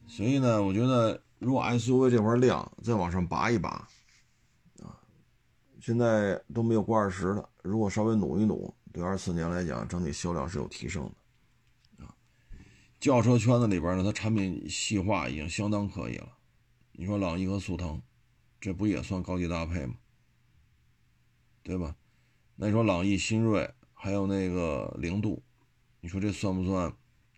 [0.07, 3.87] 所以呢，我觉得如果 SUV 这块量再往上拔一拔，
[5.87, 8.75] 现在都没有过二十的，如果稍微努一努。
[8.93, 11.09] 对二四年来讲，整体销量是有提升
[11.97, 12.13] 的，啊，
[12.99, 16.27] 轿车圈子里边呢，它产品细化已经相当可以了。
[16.91, 18.03] 你说朗逸和速腾，
[18.61, 19.95] 这不也算高级搭配吗？
[21.63, 21.95] 对吧？
[22.57, 25.41] 那你说朗逸、新锐还有那个零度，
[26.01, 26.93] 你说这算不算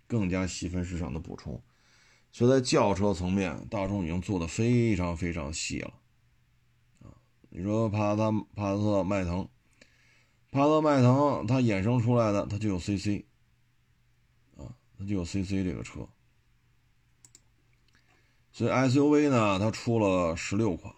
[0.06, 1.62] 更加细分市场的补充？
[2.32, 5.92] 所以在轿车层面，大众已经做的非常非常细了，
[7.50, 9.48] 你说帕萨特、帕萨特、迈腾。
[10.50, 13.22] 帕萨特、迈腾，它衍生出来的，它就有 CC，
[14.56, 14.64] 啊，
[14.98, 16.08] 它就有 CC 这个车，
[18.50, 20.90] 所以 SUV 呢，它出了十六款，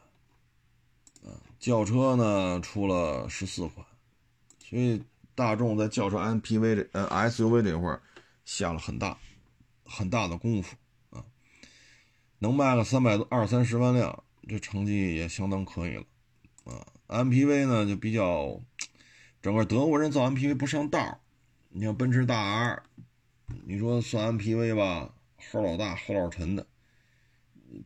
[1.24, 3.84] 啊，轿车呢出了十四款，
[4.60, 5.02] 所以
[5.34, 7.98] 大众在轿车 MPV 这呃 SUV 这块
[8.44, 9.18] 下了很大
[9.84, 10.76] 很大的功夫
[11.10, 11.24] 啊，
[12.38, 16.04] 能卖个三百多二三十万辆，这成绩也相当可以了，
[16.70, 18.60] 啊，MPV 呢就比较。
[19.42, 21.18] 整个德国人造 MPV 不上道
[21.70, 22.82] 你像奔驰大 R，
[23.64, 26.66] 你说算 MPV 吧，号老大，后老沉的。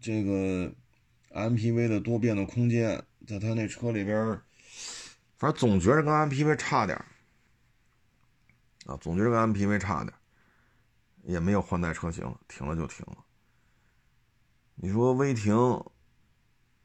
[0.00, 0.72] 这个
[1.30, 4.40] MPV 的多变的空间，在他那车里边，
[5.38, 6.98] 反正总觉得跟 MPV 差点
[8.86, 10.12] 啊，总觉得跟 MPV 差点
[11.22, 13.18] 也没有换代车型，停了就停了。
[14.74, 15.54] 你说威霆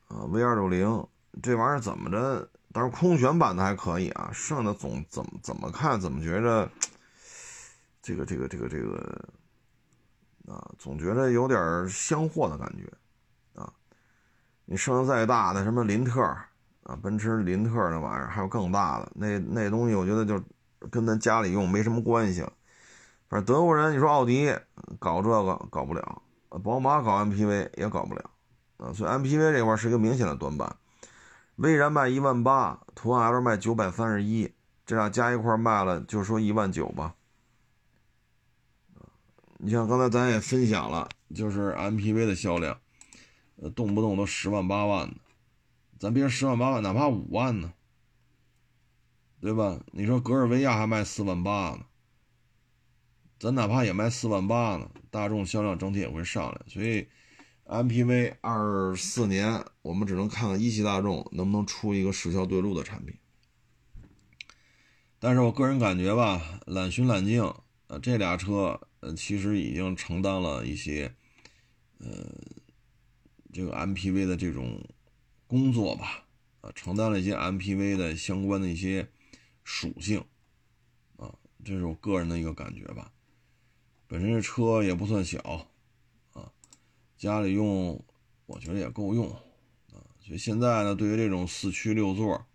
[0.09, 1.07] 啊，V 二六零
[1.41, 2.49] 这玩意儿怎么着？
[2.71, 6.69] 但是空悬版的还可以啊，剩的总怎么怎么看怎么觉着，
[7.99, 9.27] 这个这个这个这个，
[10.47, 12.87] 啊，总觉得有点箱货的感觉，
[13.59, 13.73] 啊，
[14.65, 16.21] 你剩下再大的什么林特
[16.83, 20.39] 啊，奔驰林特那玩意儿，还有更大的那那东西，我觉得就
[20.91, 22.53] 跟咱家里用没什么关系了。
[23.29, 24.55] 反正德国人，你说奥迪
[24.99, 26.21] 搞这个搞不了，
[26.63, 28.29] 宝马搞 MPV 也搞不了，
[28.77, 30.75] 啊，所以 MPV 这块是一个明显的短板。
[31.59, 34.53] 威然卖一万八，途昂 L 卖九百三十一，
[34.85, 37.15] 这俩加一块卖了，就说一万九吧。
[39.57, 42.79] 你像刚才咱也分享了，就是 MPV 的销量，
[43.57, 45.15] 呃，动不动都十万八万的，
[45.99, 47.73] 咱别说十万八万，哪怕五万呢，
[49.41, 49.81] 对吧？
[49.91, 51.81] 你说格尔维亚还卖四万八呢，
[53.37, 56.61] 咱哪怕也卖四万八呢，大众销量整体也会上来。
[56.67, 57.09] 所以
[57.69, 63.15] ，MPV 二四年我们只能看看一汽大众能不能出一个时效对路的产品。
[65.19, 67.53] 但是我个人感觉吧，揽巡、揽境，
[67.87, 71.13] 呃，这俩车，呃，其实已经承担了一些，
[71.99, 72.09] 呃，
[73.51, 74.81] 这个 MPV 的这种
[75.45, 76.25] 工作吧，
[76.61, 79.09] 啊，承担了一些 MPV 的相关的一些
[79.63, 80.23] 属性，
[81.17, 83.11] 啊，这是我个人的一个感觉吧。
[84.07, 85.68] 本身这车也不算小，
[87.19, 88.03] 家里用，
[88.47, 92.47] 我觉得也够用，啊，所以现在呢，对于这种四驱六座。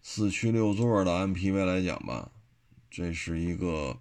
[0.00, 2.32] 四驱六座的 MPV 来讲吧，
[2.88, 4.00] 这是一个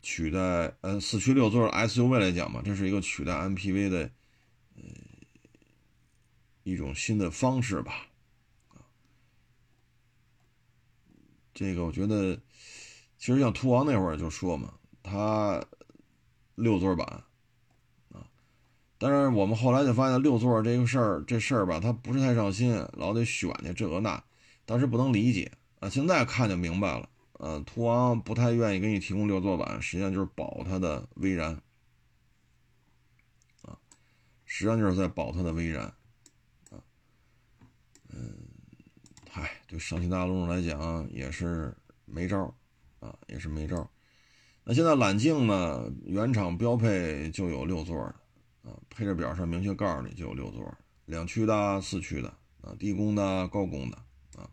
[0.00, 4.10] 取代呃四驱六座 SUV 来讲吧，这是一个取代 MPV 的
[4.76, 4.82] 呃
[6.62, 8.06] 一种新的方式吧。
[11.52, 12.36] 这个我觉得，
[13.18, 15.66] 其实像途昂那会儿就说嘛，它
[16.54, 17.24] 六座版，
[18.98, 24.22] 但是我们后来就发现六座这个事儿这事儿吧，它不是太上心，老得选去这个那。
[24.64, 27.08] 当时不能理解啊，现在看就明白了。
[27.34, 31.50] 呃，途昂不太愿意给你提供六座版，实际上就是保它的威然
[33.62, 33.76] 啊，
[34.46, 35.84] 实际上就是在保它的威然
[36.70, 36.80] 啊。
[38.08, 38.34] 嗯，
[39.30, 42.52] 嗨，对上汽大众来讲也是没招
[43.00, 43.86] 啊，也是没招
[44.64, 48.14] 那现在揽境呢，原厂标配就有六座的
[48.66, 52.28] 啊，配置表上明确告诉你就有六座，两驱的、四驱的
[52.60, 53.96] 啊，低功的、高功的
[54.36, 54.50] 啊。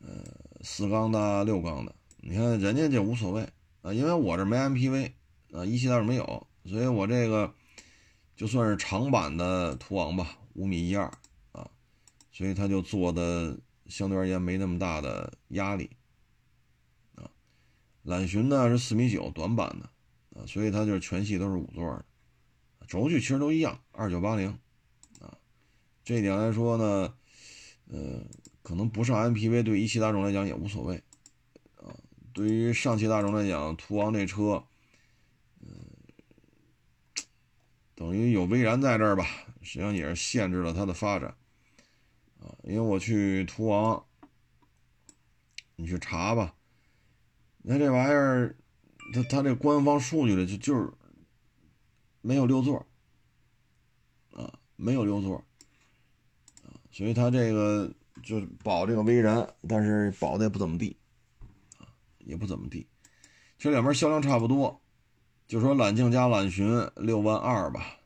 [0.00, 0.24] 呃，
[0.62, 3.46] 四缸的、六缸的，你看人家就无所谓
[3.82, 5.12] 啊，因为我这没 MPV
[5.52, 7.54] 啊，一汽倒是没有，所以我这个
[8.34, 11.04] 就算是长版的途昂吧，五米一二
[11.52, 11.70] 啊，
[12.32, 15.90] 所以它就做的相对而言没那么大的压力
[17.16, 17.30] 啊。
[18.02, 22.04] 揽巡呢是四米九，短版的啊，所以它就是全系都是五座的，
[22.86, 24.48] 轴距其实都一样，二九八零
[25.20, 25.36] 啊，
[26.04, 27.14] 这一点来说呢，
[27.88, 28.22] 呃。
[28.64, 30.96] 可能不上 MPV，对一汽大众来讲也无所谓，
[31.76, 31.94] 啊，
[32.32, 34.64] 对于上汽大众来讲，途昂这车，
[35.60, 35.68] 嗯，
[37.94, 39.26] 等于有威然在这儿吧，
[39.60, 41.36] 实际上也是限制了它的发展，
[42.40, 44.02] 啊，因为我去途昂，
[45.76, 46.54] 你去查吧，
[47.58, 48.56] 你看这玩意儿，
[49.12, 50.90] 它它这官方数据的就就是
[52.24, 52.84] 没有六座，
[54.32, 55.36] 啊，没有六座，
[56.64, 57.92] 啊，所以它这个。
[58.22, 60.96] 就保这个威然，但是保的也不怎么地，
[61.76, 61.84] 啊，
[62.20, 62.88] 也不怎么地。
[63.58, 64.80] 其实两边销量差不多，
[65.46, 67.98] 就说揽境加揽巡六万二吧，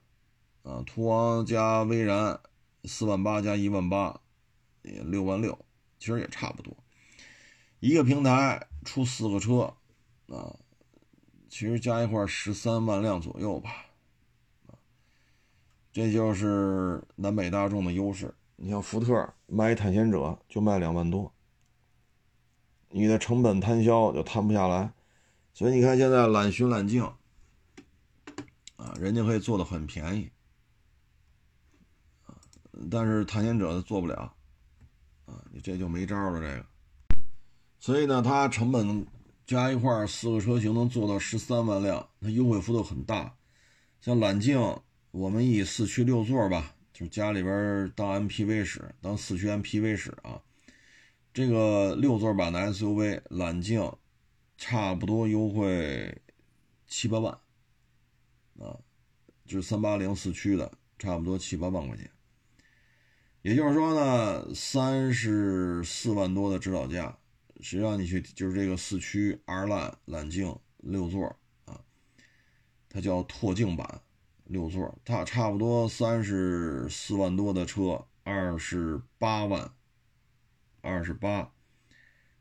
[0.64, 2.40] 啊，途昂加威然
[2.84, 4.20] 四万八加一万八，
[4.82, 5.56] 也六万六，
[6.00, 6.76] 其实也差不多。
[7.78, 9.72] 一个平台出四个车，
[10.34, 10.56] 啊，
[11.48, 13.86] 其实加一块十三万辆左右吧，
[15.92, 18.34] 这就是南北大众的优势。
[18.56, 21.32] 你像福特卖一探险者就卖两万多，
[22.90, 24.92] 你的成本摊销就摊不下来，
[25.54, 27.04] 所以你看现在揽巡揽境
[28.76, 30.30] 啊，人家可以做的很便宜，
[32.90, 34.34] 但是探险者做不了
[35.26, 36.66] 啊，你这就没招了这个，
[37.78, 39.06] 所以呢，它成本
[39.46, 43.36] 加一块四个车型能做到十三万辆，它优惠幅度很大，
[44.00, 44.58] 像揽境
[45.18, 46.76] 我们以四驱六座吧。
[46.92, 50.40] 就家里边当 MPV 使，当四驱 MPV 使啊。
[51.32, 53.92] 这个六座版的 SUV 揽境，
[54.56, 56.22] 差不多优惠
[56.86, 57.32] 七八万
[58.58, 58.78] 啊，
[59.46, 62.10] 就是三八零四驱的，差不多七八万块钱。
[63.42, 67.16] 也就是说呢，三十四万多的指导价，
[67.60, 71.80] 实际上你去就是这个四驱 R 揽揽境六座啊，
[72.88, 74.00] 它叫拓境版。
[74.48, 79.70] 六座，它差不多三十四万多的车，二十八万，
[80.80, 81.52] 二十八，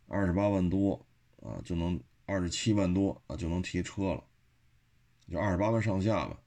[0.07, 1.05] 二十八万多
[1.41, 4.23] 啊，就能二十七万多啊，就能提车了，
[5.29, 6.39] 就二十八万上下吧。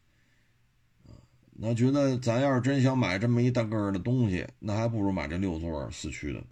[1.06, 1.12] 啊，
[1.52, 6.46] 那觉得咱要是真想买这么一大个儿的东西，那还不如买这六座四驱的呢。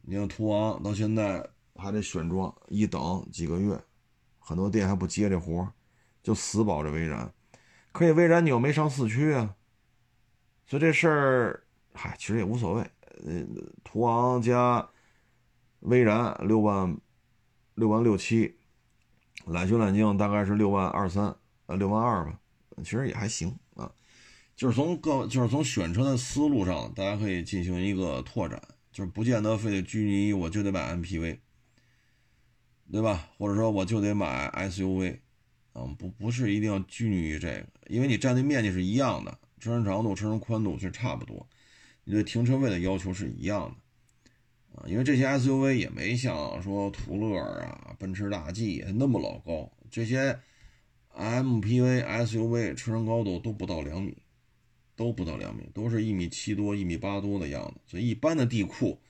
[0.00, 3.78] 你看途昂到现在还得选装，一等几个月，
[4.38, 5.70] 很多店还不接这活
[6.22, 7.32] 就死保着威然，
[7.90, 9.56] 可以威然你又没上四驱啊，
[10.66, 11.64] 所以这事儿，
[11.94, 12.82] 嗨，其实也无所谓。
[13.24, 13.44] 呃，
[13.84, 14.88] 途昂加
[15.80, 16.96] 威然六万
[17.74, 18.56] 六万六七，
[19.46, 21.34] 揽巡揽境大概是六万二三，
[21.66, 22.38] 呃，六万二吧，
[22.78, 23.90] 其实也还行啊。
[24.54, 28.60] 就是从各，就是从选车的思路上，大家可以进行一个拓展
[28.92, 31.38] 就是不见得非得拘泥于我就得买 MPV，
[32.90, 33.28] 对吧？
[33.38, 35.18] 或者说我就得买 SUV，
[35.74, 41.48] 嗯，不不是一定要拘泥于这个，因为你占地面积是一样的，车身长度、车身宽度其实差不多，
[42.04, 43.74] 你对停车位的要求是一样
[44.74, 50.38] 的，啊，因为这些 SUV 也没像说途乐啊、奔驰大 G 那么老高，这些
[51.14, 54.16] MPV、SUV 车身高度都不到两米。
[54.94, 57.80] 都不到两米，都是一米七多、一米八多的样子。
[57.86, 59.00] 所以一般的地库，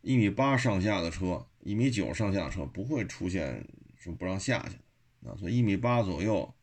[0.00, 3.66] 一米八上下的车，一米九上下的车不会出现
[3.98, 4.76] 说不让下去
[5.24, 5.34] 啊。
[5.36, 6.54] 所以一米八左右，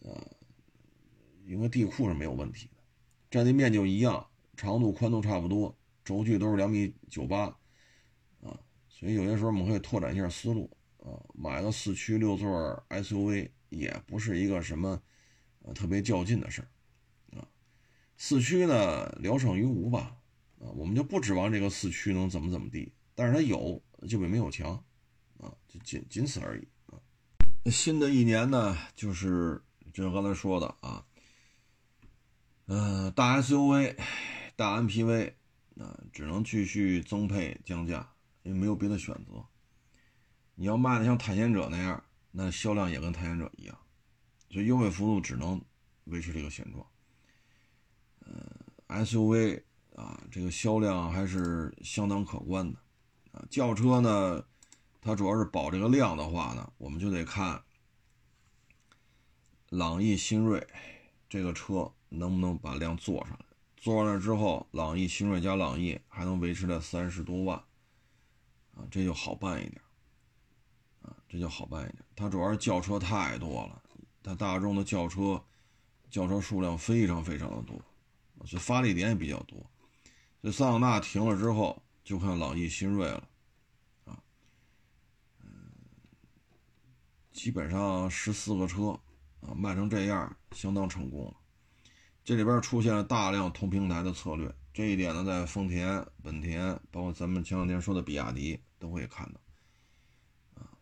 [0.00, 0.36] 呃，
[1.46, 2.82] 应该地库是没有问题的，
[3.30, 4.26] 占地面积就一样，
[4.56, 7.44] 长度、宽度差不多，轴距都是两米九八
[8.40, 8.60] 啊。
[8.88, 12.50] 所以有些时候我们可以拓展一下思路啊，买个四驱六座
[12.90, 15.02] SUV 也不是一个什么
[15.62, 16.68] 呃特别较劲的事儿。
[17.38, 17.48] 啊
[18.16, 20.16] 四驱呢，聊胜于无吧，
[20.60, 24.72] 啊，我们就不指望这个四驱能怎么怎么地，但是它有就比没有强，
[25.38, 26.68] 啊，就仅仅此而已。
[27.70, 29.62] 新的一年呢，就是
[29.92, 31.04] 就像刚才说的啊，
[32.66, 33.96] 嗯，大 SUV、
[34.54, 35.32] 大 MPV，
[35.78, 38.12] 啊，只能继续增配降价，
[38.42, 39.44] 因为没有别的选择。
[40.56, 43.78] 你要卖的像探险者那样，那销量也跟探险者一样，
[44.50, 45.60] 所以优惠幅度只能
[46.04, 46.86] 维持这个现状。
[48.26, 48.44] 嗯
[48.88, 49.62] ，SUV
[49.96, 52.78] 啊，这个销量还是相当可观的
[53.32, 53.44] 啊。
[53.48, 54.44] 轿车呢，
[55.04, 57.62] 它主要是保这个量的话呢，我们就得看
[59.68, 60.66] 朗逸、新锐
[61.28, 63.44] 这个车能不能把量做上来。
[63.76, 67.58] 做上来之后，朗逸、新锐加朗逸还能维持在三十多万
[68.74, 69.82] 啊，这就好办一点
[71.02, 72.02] 啊，这就好办一点。
[72.16, 73.82] 它主要是轿车太多了，
[74.22, 75.44] 它大众的轿车
[76.10, 77.78] 轿车数量非常非常的多。
[78.46, 79.58] 所以发力点也比较多，
[80.40, 83.28] 所以桑塔纳停了之后，就看朗逸、新锐了，
[84.04, 84.22] 啊，
[85.40, 85.70] 嗯，
[87.34, 88.98] 基本上十四个车
[89.42, 91.34] 啊卖成这样，相当成功了。
[92.24, 99.40] 这里边出现了大量同平台的策略，这一点呢，在丰田、本田，包括咱们前两天说的比亚迪都会看到，
[100.54, 100.72] 啊，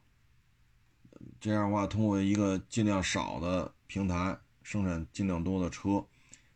[1.40, 6.06] 这样的话，通过一个尽量少的平台生产尽量多的车。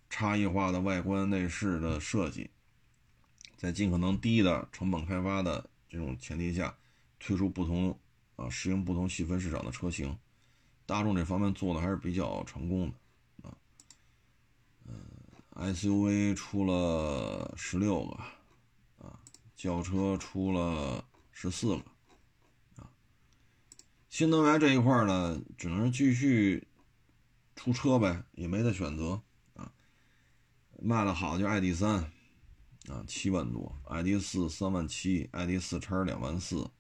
[0.09, 2.49] 差异化的外观内饰的设计，
[3.57, 6.73] 在尽可能低的成本开发的这种前提下，
[7.19, 7.99] 推出不同
[8.37, 10.17] 啊适应不同细分市场的车型，
[10.87, 12.93] 大众这方面做的还是比较成功
[13.43, 13.57] 的啊。
[14.87, 18.15] 嗯，SUV 出了十六个
[19.05, 19.19] 啊，
[19.57, 21.83] 轿车出了十四个
[22.77, 22.89] 啊。
[24.09, 26.67] 新能源这一块呢，只能继续
[27.55, 29.21] 出车呗，也没得选择。
[29.55, 29.73] 啊
[30.79, 32.13] 卖的好就 ID 三，
[32.89, 36.71] 啊七万多，ID 四三万七，ID 四叉两万四，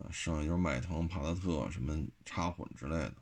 [0.00, 3.14] 啊剩下就是迈腾、帕萨特什么插混之类的，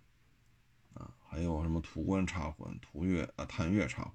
[0.94, 4.12] 啊还有什么途观插混、途岳啊探岳插混。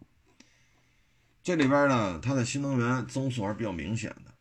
[1.44, 4.34] 这里边呢，它的新能源增速还是比较明显的，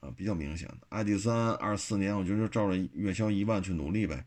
[0.00, 0.86] 啊比较明显的。
[0.88, 4.26] ID 三二四年我觉得就照着月销一万去努力呗，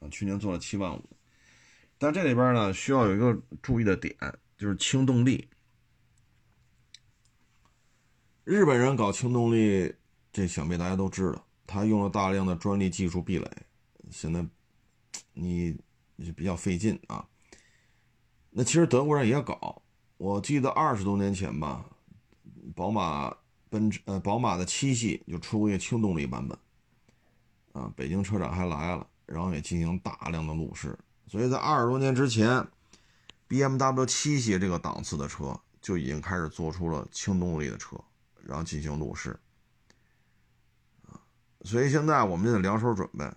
[0.00, 1.04] 啊去年做了七万五，
[1.98, 4.16] 但这里边呢需要有一个注意的点。
[4.58, 5.50] 就是轻动力，
[8.44, 9.94] 日本人搞轻动力，
[10.32, 13.50] 这想必大家都知道，他用了大量的专利技术壁垒，
[14.10, 14.44] 现在
[15.32, 15.76] 你
[16.16, 17.26] 你比较费劲啊。
[18.50, 19.82] 那其实德国人也搞，
[20.16, 21.84] 我记得二十多年前吧，
[22.74, 23.36] 宝马、
[23.68, 26.58] 奔驰呃宝马的七系就出过一个轻动力版本，
[27.72, 32.66] 啊，北京车展还来了，然后也进行大量的路试，所以在二十多年之前。
[33.48, 37.96] B M W 七系这个档次的车就已经开始做出了轻动力的车，
[38.42, 39.38] 然后进行路试，
[41.66, 43.28] 所以现在我们就得两手准备。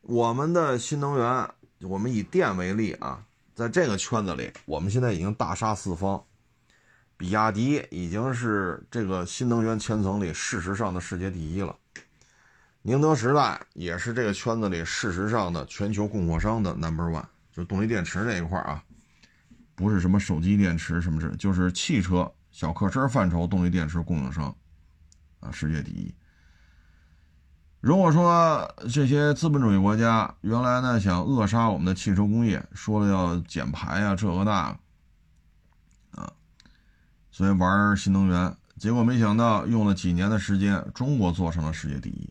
[0.00, 1.50] 我们的新能源，
[1.82, 3.22] 我们以电为例啊，
[3.54, 6.24] 在这个圈子里，我们现在已经大杀四方。
[7.18, 11.76] 比亚迪已经是这个新能源圈层里事实上的世界第一了，
[12.80, 17.26] 宁德时代也是这个圈子里事实上的全球供货商的 number one。
[17.52, 18.82] 就动力电池这一块啊，
[19.74, 24.56] 不是什么手机电池什么是，就是汽车小客车范畴动力电池供应商
[25.40, 26.14] 啊，世界第一。
[27.80, 34.76] 如果说这些资本主义国家原来呢想扼杀我们的汽车工业，说了要减排啊这个那
[36.10, 36.32] 啊，
[37.30, 42.28] 所以玩新能源，结果没想到用了几年的时间，中国做成了世界第一。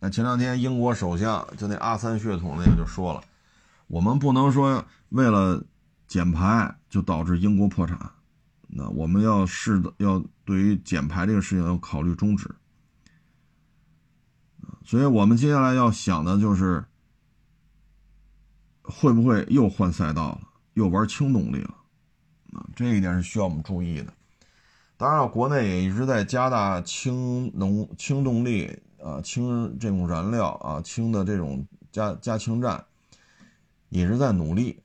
[0.00, 3.22] 那前两天英国首相就那阿三血统那个就说了。
[3.86, 5.62] 我们不能说为了
[6.08, 7.96] 减排就导致英国破产，
[8.66, 12.48] 那我们要试的要对于减排这个事情要考虑终止。
[14.90, 16.84] 所以我们接下来要想的就是，
[18.82, 20.40] 会不会又换赛道了，
[20.74, 21.76] 又玩轻动力了？
[22.54, 24.12] 啊，这一点是需要我们注意的。
[24.96, 32.84] 当然，国内也一直在加大氢能、氢动力啊、氢这种燃料啊、氢的这种加加氢站，
[33.90, 34.82] 也是在努力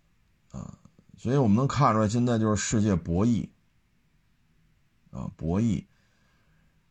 [0.51, 0.77] 啊。
[1.17, 3.49] 所以我们能看出来，现在就是世界博弈
[5.09, 5.83] 啊，博弈。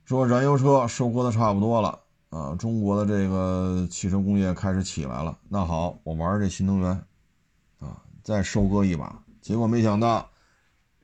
[0.04, 2.00] 说燃油车收割的差不多了。
[2.34, 5.38] 啊，中国的这个汽车工业开始起来了。
[5.48, 6.90] 那好，我玩这新能源，
[7.78, 9.22] 啊，再收割一把。
[9.40, 10.28] 结果没想到，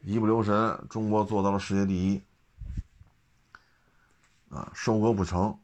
[0.03, 2.21] 一不留神，中国做到了世界第一，
[4.49, 5.57] 啊，收割不成，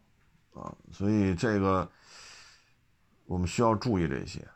[0.54, 1.90] 啊，所以这个
[3.24, 4.46] 我们需要注意这些，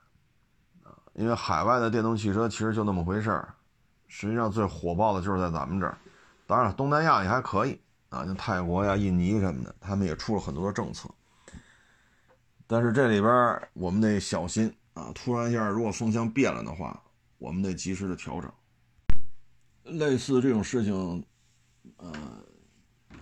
[0.85, 3.53] 啊，因为海外的电动汽车其实就那么回事儿，
[4.07, 5.99] 实际上最火爆的就是在咱们这儿，
[6.47, 7.81] 当然东南亚也还可以。
[8.11, 11.09] 啊，像泰国呀、印尼什么的，他们也出了很多的政策。
[12.67, 15.11] 但是这里边我们得小心啊！
[15.13, 17.03] 突然一下，如果风向变了的话，
[17.39, 18.53] 我们得及时的调整。
[19.99, 21.25] 类似这种事情，
[21.97, 22.13] 呃，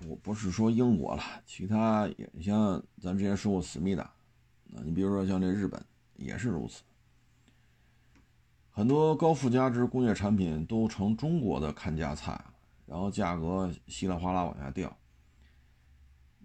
[0.06, 5.82] 我不是说英国了，其他也像咱之前说过思密达，啊，你比如说像这日本
[6.16, 6.82] 也是如此，
[8.70, 12.38] 很多高附加值工业产品都成中国的看家菜。
[12.88, 14.96] 然后价格稀里哗啦往下掉，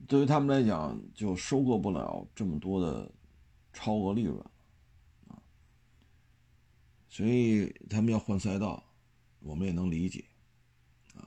[0.10, 3.10] 对于他们来讲，就收割不了这么多的
[3.72, 4.38] 超额利润
[5.30, 5.39] 啊，
[7.08, 8.84] 所以他们要换赛道，
[9.39, 10.26] 我们也能理解
[11.16, 11.24] 啊。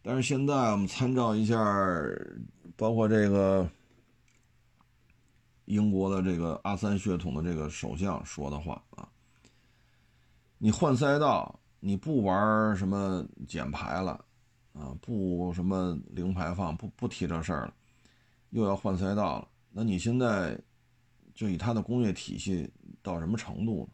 [0.00, 1.54] 但是现在我们参照一下，
[2.78, 3.70] 包括这个
[5.66, 9.06] 英国的这个阿三血统的这个首相说的话啊，
[10.56, 14.24] 你换赛道，你不玩什么减排了。
[14.72, 17.74] 啊，不什么零排放，不不提这事儿了，
[18.50, 19.48] 又要换赛道了。
[19.72, 20.58] 那你现在
[21.34, 22.70] 就以它的工业体系
[23.02, 23.92] 到什么程度呢？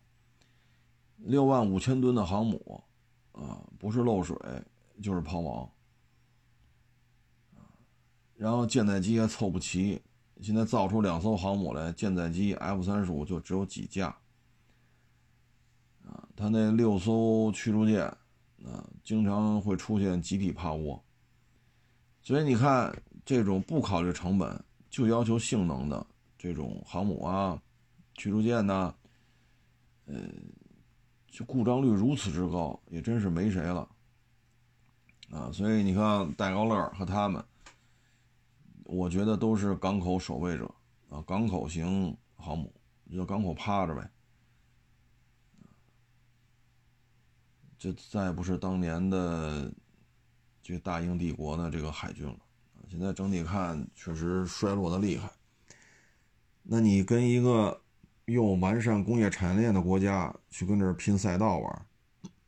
[1.18, 2.84] 六万五千吨的航母
[3.32, 4.36] 啊，不是漏水
[5.02, 5.68] 就是抛锚
[8.34, 10.00] 然后舰载机还凑不齐，
[10.42, 14.08] 现在造出两艘航母来，舰载机 F 三十五就只有几架
[16.04, 18.14] 啊，它那六艘驱逐舰。
[18.66, 21.00] 啊，经常会出现集体趴窝，
[22.20, 22.92] 所以你看，
[23.24, 26.04] 这种不考虑成本就要求性能的
[26.36, 27.62] 这种航母啊、
[28.14, 28.92] 驱逐舰呐，
[30.06, 30.20] 呃，
[31.28, 33.88] 就故障率如此之高，也真是没谁了
[35.30, 35.52] 啊。
[35.52, 37.44] 所以你看，戴高乐和他们，
[38.82, 40.68] 我觉得都是港口守卫者
[41.08, 42.74] 啊，港口型航母，
[43.12, 44.10] 就港口趴着呗。
[47.78, 49.72] 就再也不是当年的
[50.62, 52.38] 这大英帝国的这个海军了，
[52.88, 55.30] 现在整体看确实衰落的厉害。
[56.62, 57.82] 那你跟一个
[58.24, 61.86] 又完善工业产业链的国家去跟这儿拼赛道玩，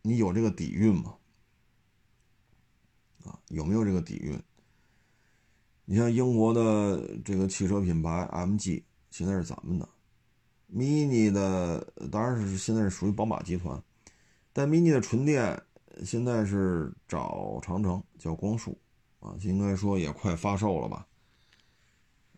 [0.03, 1.15] 你有这个底蕴吗？
[3.25, 4.43] 啊，有没有这个底蕴？
[5.85, 9.89] 你像英国的这个汽车品牌 MG，现在是咱们的
[10.73, 13.83] ，Mini 的当然是现在是属于宝马集团。
[14.59, 15.57] 但 mini 的纯电
[16.05, 18.77] 现在是找长城叫光束
[19.21, 21.07] 啊，应该说也快发售了吧？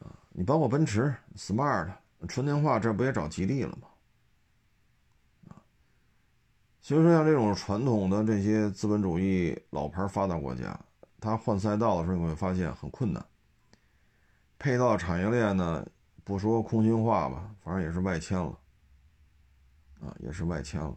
[0.00, 1.90] 啊，你包括奔驰 smart
[2.28, 3.88] 纯电化，这不也找吉利了吗？
[5.48, 5.56] 啊，
[6.82, 10.78] 所以说像这种传统的这些资本主义老牌发达国家，
[11.18, 13.24] 它换赛道的时候你会发现很困难。
[14.58, 15.86] 配套产业链呢，
[16.22, 18.58] 不说空心化吧，反正也是外迁了，
[20.02, 20.94] 啊，也是外迁了。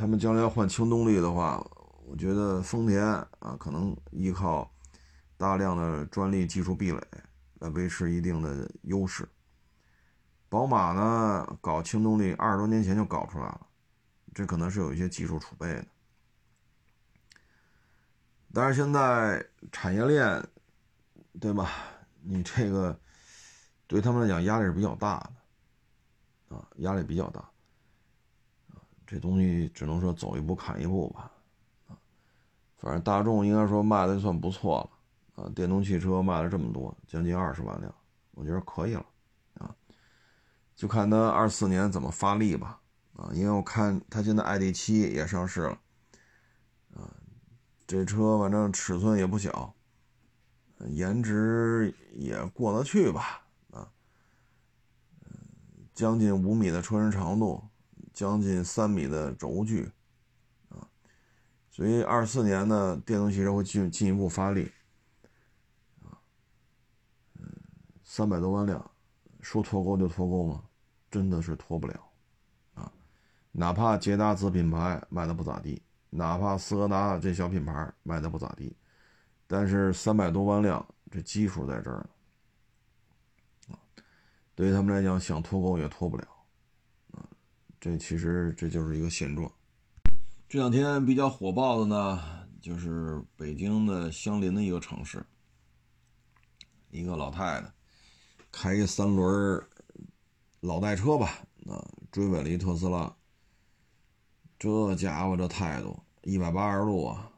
[0.00, 1.62] 他们将来要换轻动力的话，
[2.06, 4.72] 我觉得丰田啊，可能依靠
[5.36, 6.98] 大量的专利技术壁垒
[7.58, 9.28] 来维持一定的优势。
[10.48, 13.66] 宝马呢，搞轻动力二十多年前就搞出来了，
[14.32, 15.84] 这可能是有一些技术储备的。
[18.54, 20.42] 但是现在产业链，
[21.38, 21.70] 对吧？
[22.22, 22.98] 你这个
[23.86, 25.18] 对他们来讲压力是比较大
[26.48, 27.49] 的，啊，压力比较大。
[29.10, 31.32] 这东西只能说走一步看一步吧，
[31.88, 31.98] 啊，
[32.76, 34.88] 反正大众应该说卖的算不错
[35.34, 37.92] 了，啊，电动汽车卖了这么多，将近二十万辆，
[38.30, 39.04] 我觉得可以了，
[39.54, 39.74] 啊，
[40.76, 42.80] 就看它二四年怎么发力吧，
[43.16, 45.80] 啊，因为我看它现在 ID.7 也上市了，
[46.94, 47.10] 啊，
[47.88, 49.74] 这车反正尺寸也不小，
[50.86, 53.42] 颜值也过得去吧，
[53.72, 53.90] 啊，
[55.92, 57.60] 将近五米的车身长度。
[58.12, 59.90] 将近三米的轴距，
[60.68, 60.86] 啊，
[61.70, 64.70] 所以二四年呢，电动汽车会进进一步发力，
[66.02, 66.18] 啊，
[67.38, 67.46] 嗯，
[68.04, 68.90] 三百多万辆，
[69.40, 70.64] 说脱钩就脱钩吗？
[71.10, 72.10] 真的是脱不了，
[72.74, 72.92] 啊，
[73.52, 78.76] 哪怕捷达子品牌卖的不咋地，哪怕斯柯达这小品牌卖的不咋地，
[79.46, 81.98] 但是三百多万辆这基数在这儿
[83.66, 83.78] 呢，啊，
[84.54, 86.28] 对于他们来讲，想脱钩也脱不了，
[87.80, 89.50] 这其实这就是一个现状。
[90.46, 95.24] 这两天比较火爆的呢，就是北京的相邻的一个城市，
[96.90, 97.72] 一个老太太
[98.52, 99.64] 开一三轮
[100.60, 103.16] 老代车吧，啊，追尾了一特斯拉。
[104.58, 107.32] 这家伙这态度，一百八十度啊，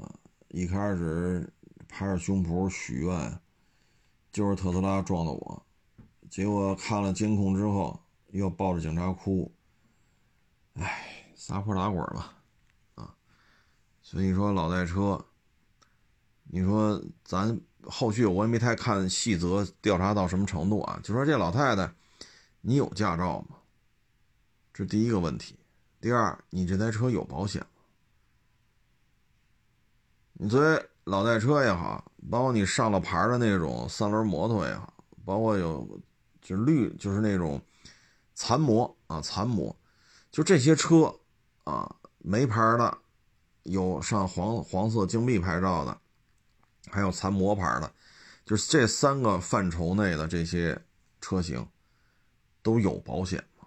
[0.00, 0.14] 啊，
[0.50, 1.52] 一开始
[1.88, 3.40] 拍着胸脯许愿，
[4.30, 5.66] 就是特斯拉撞的我，
[6.30, 9.50] 结果看了监控之后，又抱着警察哭，
[10.80, 12.34] 哎，撒泼打滚吧。
[12.96, 13.14] 啊
[14.02, 15.24] 所以说老代车，
[16.44, 20.98] 你说咱后续我也没太看细则调查到什么程度啊？
[21.02, 21.92] 就说这老太太，
[22.60, 23.56] 你有驾照吗？
[24.72, 25.56] 这第一个问题。
[26.00, 27.82] 第二，你这台车有保险吗？
[30.32, 34.92] 你作为老代车也好，包括你上了牌的那种三轮摩托也好，
[35.24, 36.00] 包括有
[36.40, 37.60] 就是绿就是那种
[38.34, 39.76] 残模啊残模，
[40.30, 41.14] 就这些车
[41.64, 42.98] 啊没牌的。
[43.64, 46.00] 有上黄黄色金币牌照的，
[46.90, 47.92] 还有残模牌的，
[48.42, 50.80] 就是这三个范畴内的这些
[51.20, 51.68] 车型
[52.62, 53.66] 都有保险吗？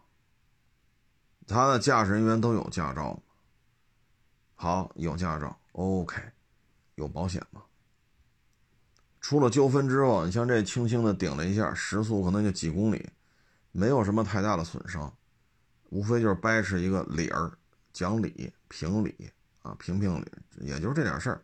[1.45, 3.19] 他的驾驶人员都有驾照吗？
[4.55, 6.19] 好，有驾照，OK，
[6.95, 7.61] 有保险吗？
[9.21, 13.11] 出了纠纷之后，你像这轻轻的顶了一下，时速可能就几公里，
[13.71, 15.15] 没有什么太大的损伤，
[15.93, 17.51] 无非就是掰扯一个理儿，
[17.93, 19.29] 讲理，评理。
[19.61, 20.25] 啊，评评理，
[20.59, 21.41] 也就是这点事儿，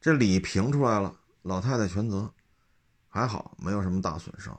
[0.00, 2.28] 这理评出来了，老太太全责，
[3.08, 4.58] 还好没有什么大损伤。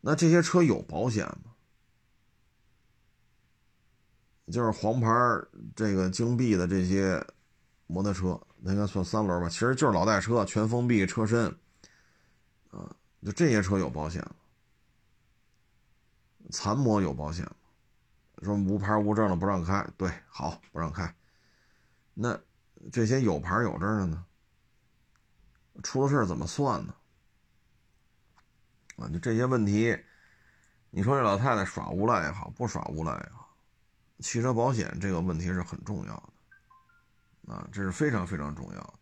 [0.00, 1.52] 那这些车有保险吗？
[4.50, 5.08] 就是黄牌
[5.76, 7.24] 这个金币的这些
[7.86, 11.46] 摩托车，那应该算三轮吧，其实就是老代车，全封闭车身，
[12.72, 12.90] 啊，
[13.24, 14.34] 就这些车有保险吗？
[16.50, 17.48] 残模有保险？
[18.42, 21.14] 说无牌无证的不让开，对，好，不让开。
[22.14, 22.38] 那
[22.92, 24.24] 这些有牌有证的呢？
[25.82, 26.94] 出了事怎么算呢？
[28.96, 29.96] 啊，就这些问题，
[30.90, 33.56] 你说这老太太耍无赖也好，不耍无赖也好，
[34.18, 36.32] 汽车保险这个问题是很重要
[37.46, 38.94] 的，啊，这是非常非常重要的。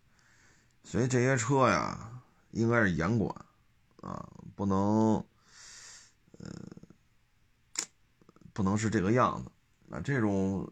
[0.84, 3.34] 所以这些车呀，应该是严管，
[4.02, 5.24] 啊，不能，
[6.38, 6.50] 呃，
[8.56, 9.50] 不能是这个样子。
[9.86, 10.66] 那这种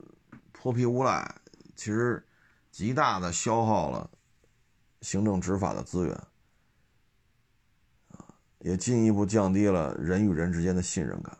[0.52, 1.40] 泼皮无赖，
[1.76, 2.26] 其实。
[2.74, 4.10] 极大的消耗了
[5.00, 6.12] 行政执法的资源，
[8.08, 11.38] 啊，也进一步降低了人与人之间的信任感，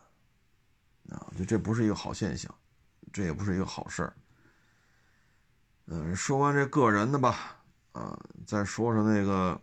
[1.09, 2.55] 啊，就这不是一个好现象，
[3.11, 4.15] 这也不是一个好事儿。
[5.87, 7.57] 嗯，说完这个人的吧，
[7.91, 8.17] 啊，
[8.47, 9.59] 再说说那个，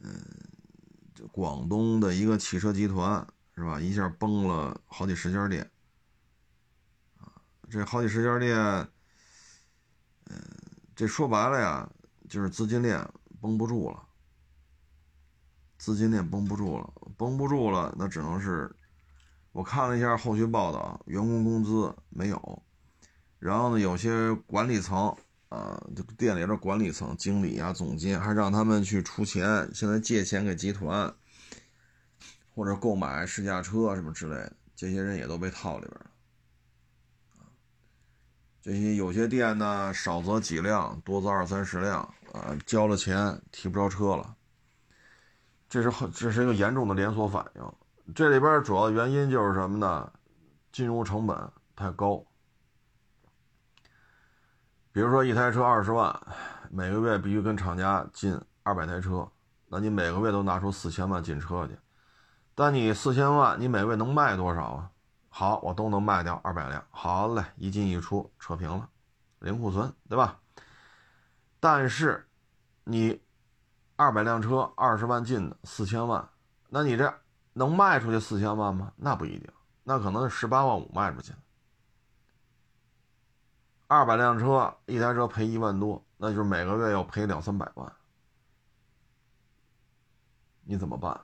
[0.00, 0.18] 嗯，
[1.30, 3.26] 广东的一个汽车集团
[3.56, 3.80] 是吧？
[3.80, 5.68] 一下崩了好几十家店，
[7.18, 7.32] 啊，
[7.70, 8.54] 这好几十家店。
[10.28, 10.38] 嗯，
[10.94, 11.88] 这说白了呀，
[12.28, 13.08] 就是资金链
[13.40, 14.02] 绷不住了，
[15.78, 18.70] 资金链绷不住了，绷不住了，那只能是，
[19.52, 22.62] 我看了一下后续报道，员工工资没有，
[23.38, 25.16] 然后呢，有些管理层
[25.48, 31.14] 啊，这店里的管理层、经理啊、总监，还让他们去出钱，现在借钱给集团，
[32.56, 36.06] 或者购买试驾车什么之类的，这些人也都被套里边了。
[38.62, 42.00] 这些有些店呢，少则几辆，多则二三十辆，
[42.32, 44.34] 啊，交了钱提不着车了。
[45.68, 48.14] 这是很，这是一个严重的连锁反应。
[48.14, 50.10] 这里边主要原因就是什么呢？
[50.72, 52.24] 进入成本太高。
[54.92, 56.18] 比如说一台车二十万，
[56.70, 59.30] 每个月必须跟厂家进二百台车，
[59.68, 61.76] 那你每个月都拿出四千万进车去，
[62.56, 64.90] 但你四千万，你每个月能卖多少啊？
[65.28, 66.82] 好，我都能卖掉二百辆。
[66.90, 68.88] 好嘞，一进一出，扯平了，
[69.40, 70.40] 零库存，对吧？
[71.60, 72.26] 但是，
[72.84, 73.20] 你
[73.96, 76.26] 二百辆车，二十万进的，四千万，
[76.70, 77.12] 那你这
[77.52, 78.90] 能卖出去四千万吗？
[78.96, 79.52] 那不一定，
[79.84, 81.34] 那可能是十八万五卖出去。
[83.86, 87.92] 二百辆车，一台车赔一万多，那就是每个月要赔两三百万，
[90.62, 91.20] 你怎么办？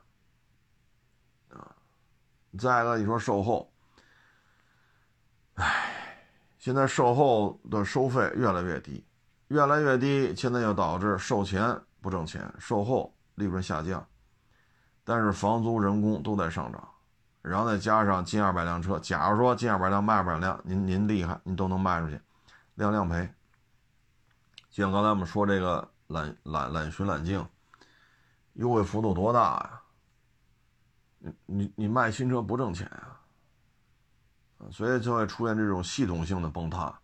[2.58, 3.72] 再一个，你说售后。
[5.54, 6.26] 唉，
[6.58, 9.04] 现在售后的收费越来越低，
[9.48, 14.06] 越来越低，现在又导致售前不挣钱，售后利润下降，
[15.04, 16.88] 但是房租、人工都在上涨，
[17.42, 22.18] 然后再加上近二百辆车，假如说近二百辆卖二百辆，您您厉害，您都能卖出去，
[22.76, 23.28] 辆辆赔。
[24.70, 27.46] 就像刚才我们说这个揽揽揽巡揽境，
[28.54, 29.81] 优惠幅度多大呀？
[31.22, 33.20] 你你你卖新车不挣钱啊？
[34.70, 36.96] 所以就会出现这种系统性的崩塌，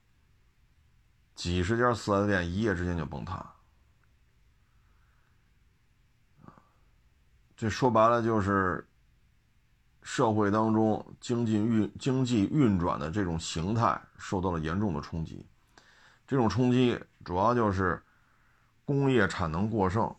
[1.35, 3.45] 几十家四 S 店一夜之间就崩塌，
[7.57, 8.87] 这说白了就是
[10.03, 15.45] 社会当中经济运经济运转的这种形态受到了严重的冲击，
[16.29, 18.01] 这种冲击主要就是
[18.85, 20.14] 工业产能过剩，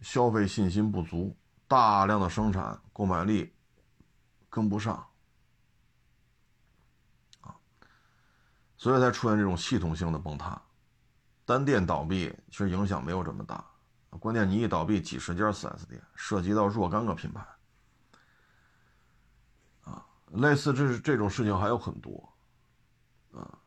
[0.00, 1.36] 消费信心不足，
[1.74, 3.52] 大量的生产购买力
[4.48, 4.94] 跟不上
[7.40, 7.56] 啊。
[8.76, 10.62] 所以才出现这种系统性的崩塌，
[11.44, 13.64] 单店倒闭其实影响没有这么大，
[14.20, 17.44] 关键你一倒闭几十家 4S 店，涉及到若干个品牌，
[19.80, 22.32] 啊，类似这这种事情还有很多，
[23.32, 23.58] 啊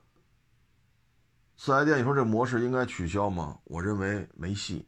[1.60, 3.60] ，4S 店你说这模式应该取消吗？
[3.66, 4.88] 我认为没戏。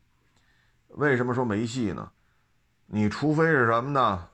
[0.88, 2.10] 为什么说没戏呢？
[2.92, 4.28] 你除非是什么呢？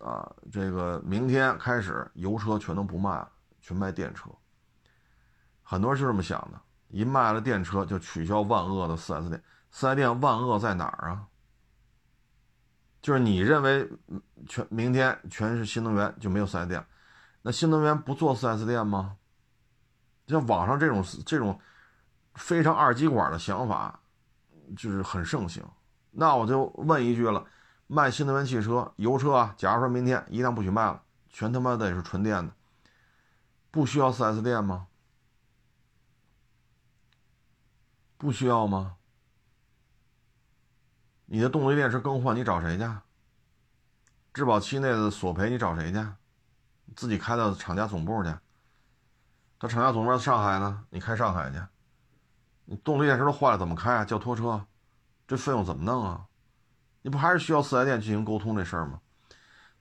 [0.00, 3.30] 啊，这个明天开始油车全都不卖了，
[3.60, 4.30] 全卖电车。
[5.62, 9.42] 很多人是这么想的，一卖了电车就取消万恶的 4S 店。
[9.70, 11.26] 4S 店万恶在哪儿啊？
[13.02, 13.86] 就是你认为
[14.46, 16.86] 全明天全是新能源就没有 4S 店，
[17.42, 19.16] 那新能源不做 4S 店吗？
[20.26, 21.60] 像网上这种这种
[22.34, 24.00] 非常二极管的想法，
[24.76, 25.62] 就是很盛行。
[26.10, 27.44] 那我就问一句了：
[27.88, 32.52] 卖新能源汽车、油车啊，假如说明天一辆不许卖了，全他妈的也是纯电的，
[33.70, 34.86] 不需要 4S 店吗？
[38.18, 38.96] 不需要吗？
[41.24, 42.84] 你的动力电池更换，你找谁去？
[44.34, 46.06] 质保期内的索赔，你找谁去？
[46.94, 48.34] 自己开到厂家总部去。
[49.58, 51.58] 他厂家总部在上海呢，你开上海去。
[52.66, 54.04] 你动力电池都坏了，怎么开啊？
[54.04, 54.66] 叫拖车，
[55.26, 56.26] 这费用怎么弄啊？
[57.02, 59.00] 你不还是需要四 S 店进行沟通这事儿吗？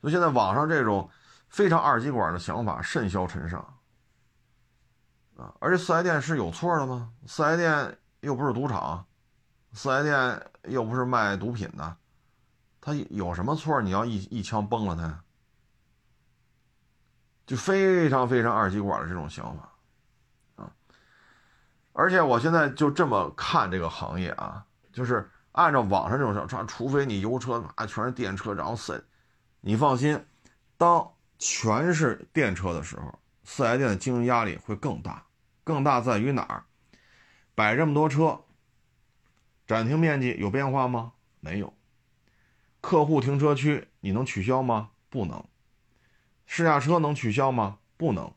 [0.02, 1.10] 所以现在网上这种
[1.50, 3.60] 非常二极管的想法甚嚣尘上
[5.38, 5.54] 啊！
[5.60, 7.12] 而且四 S 店是有错的吗？
[7.26, 7.98] 四 S 店。
[8.22, 9.06] 又不是赌场，
[9.74, 11.98] 四 S 店又不是卖毒品的，
[12.82, 13.80] 他有什么错？
[13.80, 15.24] 你要一一枪崩了他？
[17.46, 19.72] 就非常非常二极管的这种想法
[20.56, 20.74] 啊！
[21.94, 29.04] 而且我现在就这么看这个行业啊，就是按照网上这种想，除非你油车啊全是电车，然后四，
[29.62, 30.24] 你放心，
[30.78, 35.26] 当全是电车的时候，四 S 店的经营压力会更大，
[35.64, 36.64] 更大在于哪儿？
[37.56, 38.40] 摆这么多车，
[39.66, 41.14] 展厅面积有变化吗？
[41.40, 41.74] 没有。
[42.80, 44.92] 客户停车区你能取消吗？
[45.10, 45.44] 不能。
[46.46, 47.80] 试驾车能取消吗？
[47.98, 48.32] 不能。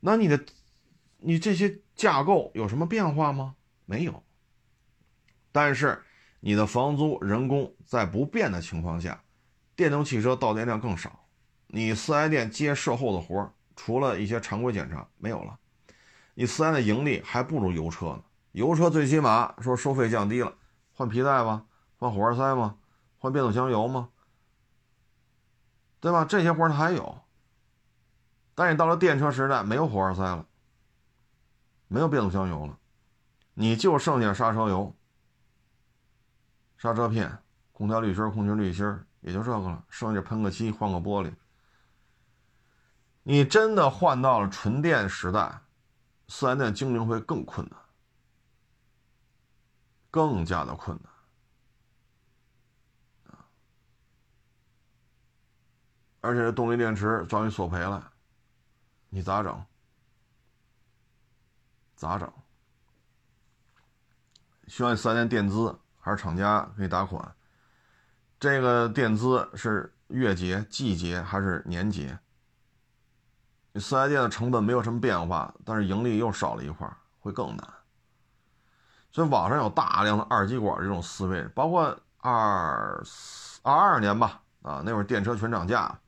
[0.00, 0.42] 那你的，
[1.18, 3.56] 你这些架构有什么变化吗？
[3.84, 4.24] 没有。
[5.52, 6.02] 但是
[6.40, 9.22] 你的房租、人工在不变的情况下，
[9.74, 11.26] 电动汽车到店量更少，
[11.66, 15.58] 你四 S 店接售后的活除了一些常规检查没有了，
[16.34, 18.22] 你四 S 的盈利还不如油车呢。
[18.52, 20.54] 油车最起码说收费降低了，
[20.94, 21.66] 换皮带吗？
[21.98, 22.76] 换火花塞吗？
[23.18, 24.08] 换变速箱油吗？
[26.00, 26.24] 对吧？
[26.24, 27.18] 这些活它还有。
[28.54, 30.46] 但你到了电车时代，没有火花塞了，
[31.88, 32.78] 没有变速箱油了，
[33.52, 34.94] 你就剩下刹车油、
[36.78, 37.38] 刹车片、
[37.72, 38.86] 空调滤芯、空气滤芯，
[39.20, 39.84] 也就这个了。
[39.88, 41.34] 剩下喷个漆、换个玻璃。
[43.22, 45.60] 你真的换到了纯电时代，
[46.28, 47.78] 四 S 店经营会更困难。
[50.08, 51.12] 更加的困难
[56.22, 58.10] 而且动力电池遭遇索赔了，
[59.10, 59.64] 你咋整？
[61.94, 62.32] 咋整？
[64.68, 67.34] 需要四 S 店垫资，还是厂家给你打款？
[68.38, 72.16] 这个垫资是月结、季结还是年结？
[73.72, 76.88] 你四 S 店的成本没有什么变化，但是盈利又少了一块，
[77.18, 77.68] 会更难。
[79.10, 83.02] 所以网上有大量的二极管这种思维，包括二
[83.62, 85.98] 二二年吧，啊，那会儿电车全涨价，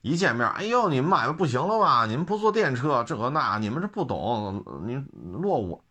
[0.00, 2.04] 一见面，哎呦，你们买的不行了吧？
[2.04, 4.96] 你们不做电车，这个那，你们是不懂，你
[5.34, 5.84] 落伍。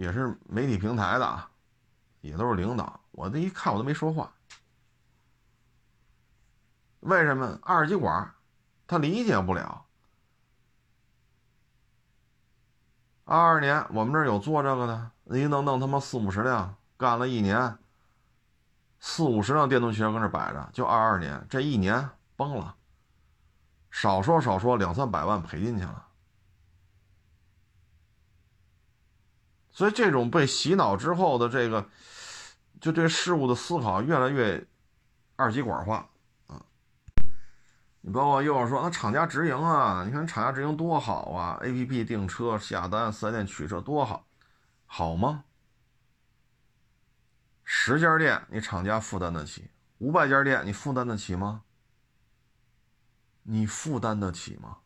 [0.00, 1.50] 也是媒体平台的啊，
[2.22, 4.32] 也都是领导，我这一看我都没说话。
[7.00, 8.34] 为什么二极管
[8.86, 9.84] 他理解不了？
[13.26, 17.76] 二二年我们这儿有做这个的，一弄弄他妈四五十辆，干了一年，
[19.00, 22.74] 四五十辆电动汽车搁那摆着，就二二年这一年崩了，
[23.90, 26.06] 少说少说两三百万赔进去了。
[29.72, 31.88] 所以这种被洗脑之后的这个，
[32.80, 34.66] 就对事物的思考越来越
[35.36, 36.08] 二极管化
[36.48, 36.60] 啊！
[38.00, 44.26] 你包括又要说那厂家直营啊，你看厂家直营多好啊！A P P 订车下单，四 S 店取车多好，
[44.86, 45.44] 好吗？
[47.64, 51.62] 十家店你厂家负担得起，五百家店你负担得起吗？
[53.44, 54.78] 你负担得起吗？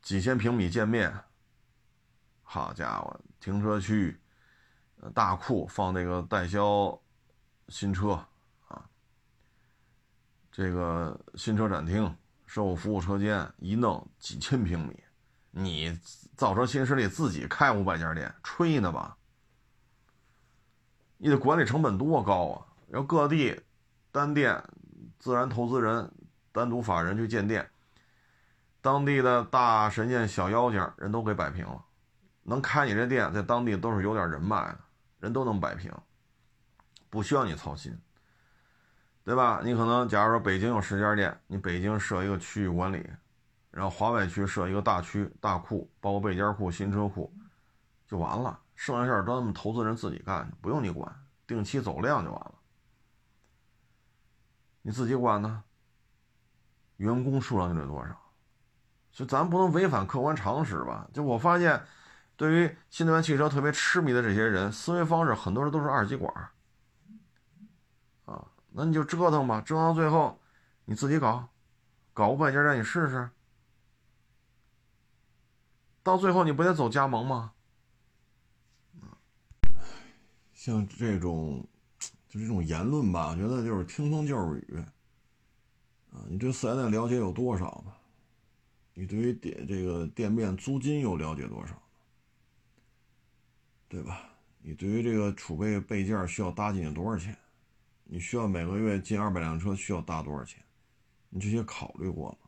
[0.00, 1.25] 几千平米店面。
[2.48, 4.18] 好家伙，停车区，
[5.12, 6.96] 大库放那个代销
[7.68, 8.12] 新车
[8.68, 8.88] 啊，
[10.52, 12.16] 这个新车展厅、
[12.46, 15.02] 售后服务车间一弄几千平米，
[15.50, 15.98] 你
[16.36, 19.16] 造车新势力自己开五百家店，吹呢吧？
[21.18, 22.66] 你的管理成本多高啊？
[22.90, 23.60] 要各地
[24.12, 24.62] 单店、
[25.18, 26.10] 自然投资人、
[26.52, 27.68] 单独法人去建店，
[28.80, 31.84] 当地的大神仙、小妖精人都给摆平了。
[32.48, 34.78] 能开你这店，在当地都是有点人脉的，
[35.18, 35.92] 人都能摆平，
[37.10, 37.92] 不需要你操心，
[39.24, 39.60] 对吧？
[39.64, 43.04] 你可能假如说北京有十家店，你北京设一个区域管理，
[43.72, 47.34] 然后华北区设一个大区大库，包括备件库、新车库，
[48.06, 48.60] 就完了。
[48.76, 51.12] 剩下事儿都他们投资人自己干，不用你管，
[51.48, 52.54] 定期走量就完了。
[54.82, 55.64] 你自己管呢？
[56.98, 58.16] 员工数量就得多少？
[59.10, 61.08] 所以咱不能违反客观常识吧？
[61.12, 61.82] 就我发现。
[62.36, 66.30] 对于新能源汽车特别痴迷的这些人，思维方式很多人都是二极管
[68.26, 70.38] 啊，那你就折腾吧，折腾到最后，
[70.84, 71.48] 你自己搞，
[72.12, 73.30] 搞五百家让你试试，
[76.02, 77.52] 到最后你不得走加盟吗？
[80.52, 81.66] 像这种，
[82.28, 84.84] 就这种言论吧，我觉得就是听风就是雨，
[86.12, 87.92] 啊，你对四 S 店了解有多少呢？
[88.92, 91.80] 你对于店这个店面租金又了解多少？
[93.88, 94.30] 对吧？
[94.60, 97.36] 你对于这个储备备件需要搭进去多少钱？
[98.04, 100.64] 你需要每个月进二百辆车，需要搭多少钱？
[101.28, 102.38] 你这些考虑过吗？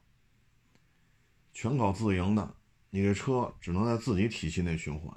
[1.53, 2.55] 全搞自营的，
[2.91, 5.17] 你这车只能在自己体系内循环。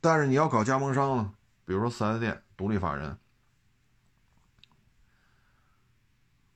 [0.00, 3.18] 但是你要搞加盟商呢，比如说四 S 店、独立法人，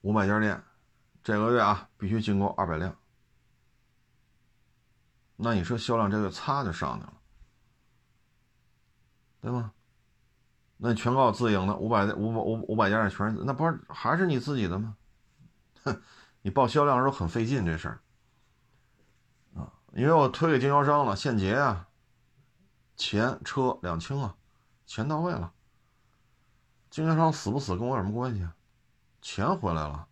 [0.03, 0.63] 五百家店，
[1.23, 2.97] 这个月啊必须进够二百辆，
[5.37, 7.20] 那你说销量这个擦就上去了。
[9.41, 9.73] 对吗？
[10.83, 14.97] 那全靠自营的，五百五百五五百家店全是，那不是还是你自己的吗？
[15.85, 16.03] 哼，
[16.41, 18.01] 你报销量时候很费劲这事儿
[19.55, 21.89] 啊，因为我推给经销商了，现结啊，
[22.97, 24.35] 钱车两清啊，
[24.87, 25.53] 钱到位了，
[26.89, 28.57] 经销商死不死跟我有什么关系啊？
[29.21, 30.09] 钱回来了，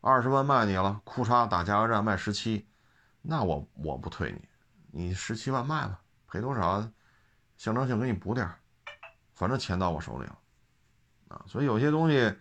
[0.00, 2.68] 二十万卖你了，库嚓打价格战卖十七，
[3.20, 6.88] 那我我不退你，你十七万卖吧，赔多少？
[7.60, 8.50] 象征性给你补点
[9.34, 10.38] 反正钱到我手里了，
[11.28, 12.34] 啊，所以有些东西，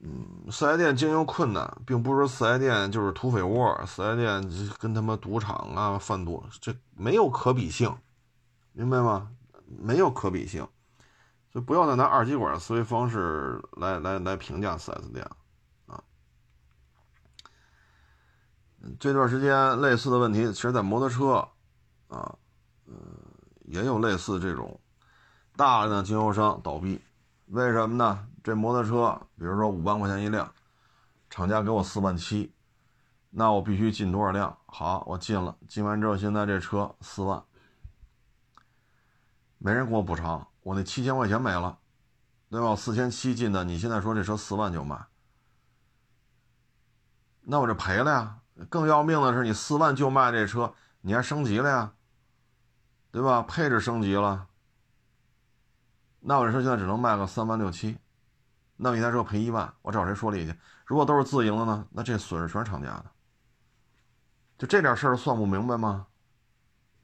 [0.00, 7.94] 嗯，四 S 店经营困难，并不是说四 S 店就是土匪窝，四 S 店跟他妈赌场啊、贩毒，这没有可比性，
[8.72, 9.30] 明白吗？
[9.66, 10.66] 没有可比性，
[11.52, 15.22] 所以不要再拿二极管的思维方式来来来评价四 S 店
[15.86, 16.02] 啊。
[18.98, 21.46] 这段时间类似的问题，其实在摩托车，
[22.08, 22.34] 啊，
[22.86, 22.96] 嗯。
[23.70, 24.80] 也有类似这种
[25.56, 27.00] 大量的经销商倒闭，
[27.46, 28.26] 为什么呢？
[28.42, 30.50] 这摩托车，比如说五万块钱一辆，
[31.28, 32.52] 厂家给我四万七，
[33.30, 34.56] 那我必须进多少辆？
[34.66, 37.42] 好，我进了，进完之后，现在这车四万，
[39.58, 41.78] 没人给我补偿，我那七千块钱没了，
[42.48, 42.74] 对吧？
[42.74, 44.98] 四千七进的，你现在说这车四万就卖，
[47.42, 48.38] 那我这赔了呀。
[48.70, 51.92] 更要命的是，你四万就卖这车，你还升级了呀？
[53.10, 53.42] 对吧？
[53.42, 54.46] 配置升级了，
[56.20, 57.98] 那我这车现在只能卖个三万六七，
[58.76, 60.54] 那我一台车赔一万，我找谁说理去？
[60.84, 61.86] 如果都是自营的呢？
[61.90, 63.06] 那这损失全是厂家的。
[64.58, 66.06] 就这点事儿算不明白吗？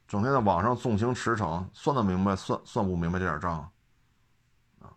[0.07, 3.73] 整天在网上纵情驰骋，算得明白，算算不明白这点账
[4.81, 4.93] 啊！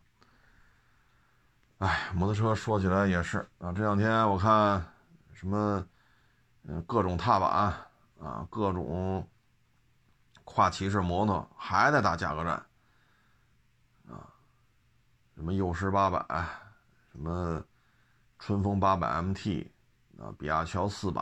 [1.78, 4.86] 哎，摩托车说起来也是啊，这两天我看
[5.34, 5.88] 什么，
[6.64, 7.50] 嗯，各种踏板
[8.20, 9.26] 啊，各种。
[10.58, 12.54] 跨骑士摩托还在打价格战，
[14.10, 14.26] 啊，
[15.36, 16.18] 什么幼狮八百，
[17.12, 17.64] 什么
[18.40, 19.68] 春风八百 MT，
[20.18, 21.22] 啊，比亚乔四百，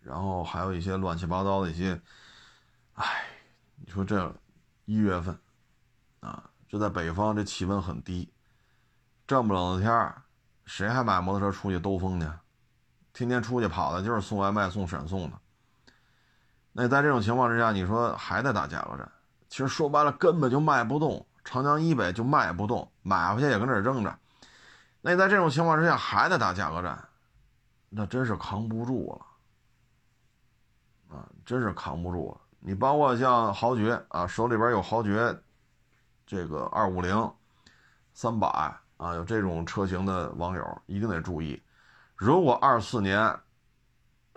[0.00, 2.02] 然后还有一些乱七八糟的一些
[2.94, 3.26] 哎，
[3.76, 4.34] 你说这
[4.86, 5.38] 一月份
[6.18, 8.28] 啊，这在北方这气温很低，
[9.24, 10.14] 这么冷的天，
[10.64, 12.26] 谁还买摩托车出去兜风去？
[13.12, 15.40] 天天出去跑的就是送外卖、送闪送的。
[16.80, 19.10] 那在这种情况之下，你说还得打价格战？
[19.48, 24.16] 其实说白了，根本就卖不动，长江以北就卖不动，买回去也跟这儿扔着。
[25.00, 26.96] 那在这种情况之下还得打价格战，
[27.88, 29.18] 那真是扛不住
[31.10, 32.40] 了，啊，真是扛不住了。
[32.60, 35.36] 你包括像豪爵啊，手里边有豪爵，
[36.28, 37.28] 这个二五零、
[38.14, 38.46] 三百
[38.98, 41.60] 啊，有这种车型的网友一定得注意，
[42.14, 43.36] 如果二四年。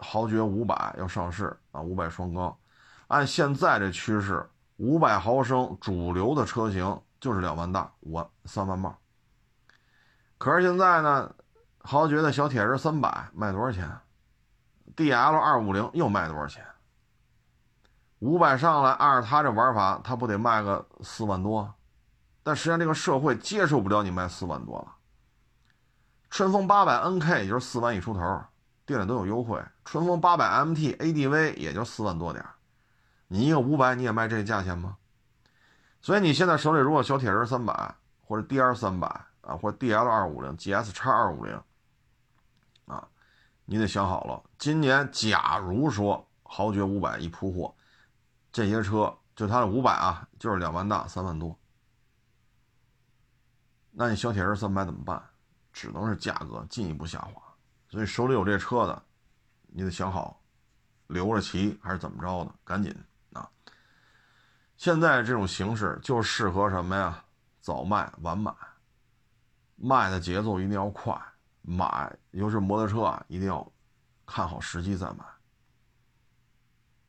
[0.02, 2.56] 豪爵五百要上市啊，五百双缸，
[3.08, 8.98] 按现在这趋势，五百毫升主流的车型就是两万大，五万三万八。
[10.38, 11.34] 可是现在呢，
[11.80, 13.90] 豪爵的小铁人三百卖多少钱
[14.96, 16.66] ？D L 二五零又卖多少钱？
[18.20, 21.74] 五百上来，按照他这玩法，他不得卖个四万多？
[22.44, 24.96] 但实际上这个社会接受不了你卖四万多了。
[26.32, 28.42] 春风八百 N K 也就是四万一出头。
[28.92, 32.46] 店里都有优惠，春风八百 MT ADV 也就四万多点
[33.30, 34.98] 你一个五百你也卖这价钱吗？
[36.02, 39.08] 所以你现在手里如果小铁人三百或者 DR 三百
[39.40, 41.62] 啊，或者 DL 二五零、GS 叉二五零
[42.86, 43.08] 啊，
[43.64, 47.74] 你得想好了，今年假如说豪爵五百一铺货，
[48.52, 51.58] 这些车就它的五百啊，就是两万大三万多，
[53.92, 55.24] 那你小铁人三百怎么办？
[55.72, 57.42] 只能是价格进一步下滑。
[57.92, 59.04] 所以手里有这车的，
[59.68, 60.42] 你得想好，
[61.08, 62.56] 留着骑还是怎么着的？
[62.64, 62.96] 赶紧
[63.34, 63.52] 啊！
[64.78, 67.22] 现在这种形式就适合什么呀？
[67.60, 68.56] 早卖晚买，
[69.76, 71.22] 卖的节奏一定要快，
[71.62, 73.70] 买尤其是摩托车啊，一定要
[74.26, 75.26] 看好时机再买。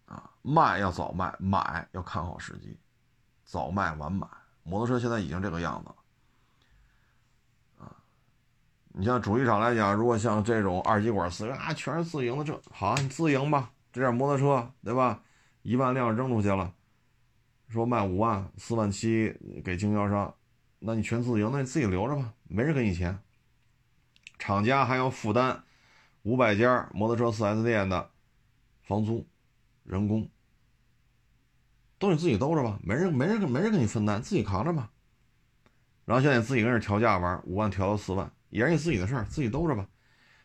[0.07, 2.77] 啊，卖要早卖，买要看好时机，
[3.45, 4.27] 早卖晚买。
[4.65, 5.97] 摩托车现在已经这个样子了。
[8.95, 15.23] 你像主机厂来讲，如果像这种二极管四驱啊，全是自营的，这好，你自营吧，这点摩托车，对吧？
[15.63, 16.75] 一万辆扔出去了，
[17.69, 19.35] 说卖五万、四万七
[19.65, 20.35] 给经销商，
[20.79, 23.19] 那你全自营，那你自己留着吧，没人给你钱。
[24.39, 25.65] 厂家还要负担
[26.23, 28.11] 五百家摩托车 4S 店的
[28.83, 29.27] 房租、
[29.85, 30.29] 人工，
[31.99, 34.91] 都你自己兜着吧，没人、没人、没人给你分担，自己扛着吧。
[36.05, 38.31] 然后现在自己跟这调价玩，五万调到四万。
[38.53, 39.89] 也是你自己的事儿，自己兜着吧。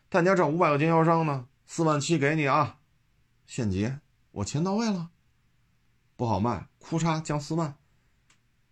[0.07, 2.79] 但你要找五百个经销商呢，四万七给你啊，
[3.45, 3.99] 现结，
[4.31, 5.09] 我钱到位了，
[6.15, 7.75] 不好卖，哭嚓降四万。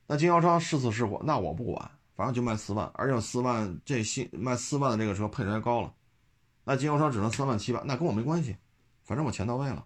[0.08, 5.94] 那经销商是死是活，那我不管，反正就卖四万，而且四万这新卖四万的这个车配置还高了，
[6.64, 8.56] 那经销商只能三万七八，那跟我没关系，
[9.04, 9.86] 反正我钱到位了。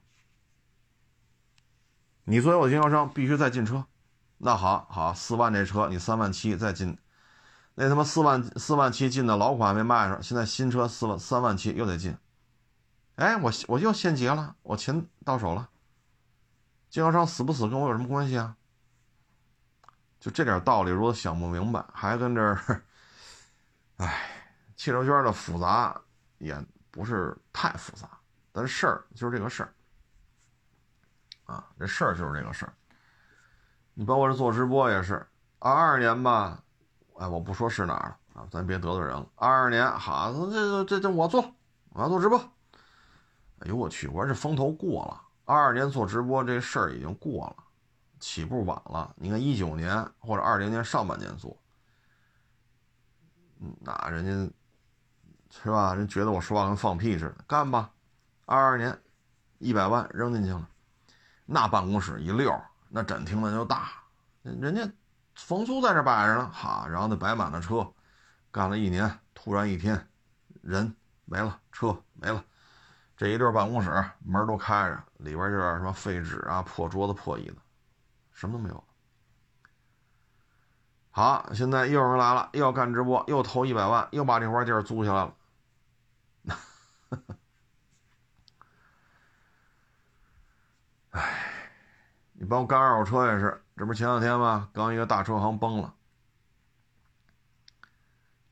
[2.26, 3.88] 你作为我经销商必须再进车，
[4.38, 6.96] 那好好四万这车你三万七再进。
[7.82, 12.14] 那他妈四万四万七进的老款没卖上，现在新车四万三万七又得进，
[13.16, 15.70] 哎，我我就先结了，我钱到手了。
[16.90, 18.58] 经销商死不死跟我有什么关系啊？
[20.20, 22.84] 就这点道理，如果想不明白，还跟这儿，
[23.96, 24.28] 哎，
[24.76, 25.98] 汽车圈的复杂
[26.38, 26.62] 也
[26.92, 28.10] 不是太复杂，
[28.52, 29.74] 但事儿就是这个事儿
[31.46, 32.74] 啊，这事儿就是这个事儿。
[33.94, 35.26] 你包括这做直播也是，
[35.60, 36.62] 二二年吧。
[37.20, 39.28] 哎，我不说是哪儿了啊，咱别得罪人了。
[39.36, 41.44] 二二年，好，这这这这我做，
[41.90, 42.40] 我要做直播。
[43.60, 45.22] 哎呦我去，我说这风头过了。
[45.44, 47.64] 二二年做直播这事儿已经过了，
[48.22, 49.14] 起步晚了。
[49.18, 51.58] 你看一九年或者二零年上半年做，
[53.82, 54.54] 那人家
[55.62, 55.94] 是吧？
[55.94, 57.92] 人觉得我说话跟放屁似的，干吧。
[58.46, 58.98] 二二年，
[59.58, 60.66] 一百万扔进去了，
[61.46, 62.58] 那办公室一溜，
[62.88, 63.90] 那展厅那就大，
[64.42, 64.90] 人家。
[65.46, 67.92] 房租在这摆着呢，哈，然后那摆满了车，
[68.52, 70.08] 干了一年，突然一天，
[70.62, 72.44] 人没了，车没了，
[73.18, 73.90] 这一溜办公室
[74.24, 77.56] 门都开着，里边就是什么废纸啊、破桌子、破椅子，
[78.32, 78.84] 什么都没有。
[81.10, 85.36] 好，现在又有人来了，又要干直播，又投一百万，又把这块地儿租下来了。
[91.12, 91.82] 哎，
[92.34, 93.64] 你帮我干二手车也是。
[93.80, 94.70] 这不是前两天吗？
[94.74, 95.94] 刚一个大车行崩了，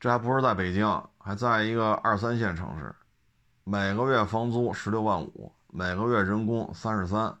[0.00, 2.96] 这还不是在北京，还在一个二三线城市，
[3.62, 7.38] 每个月房租十六万五，每个月人工三十三，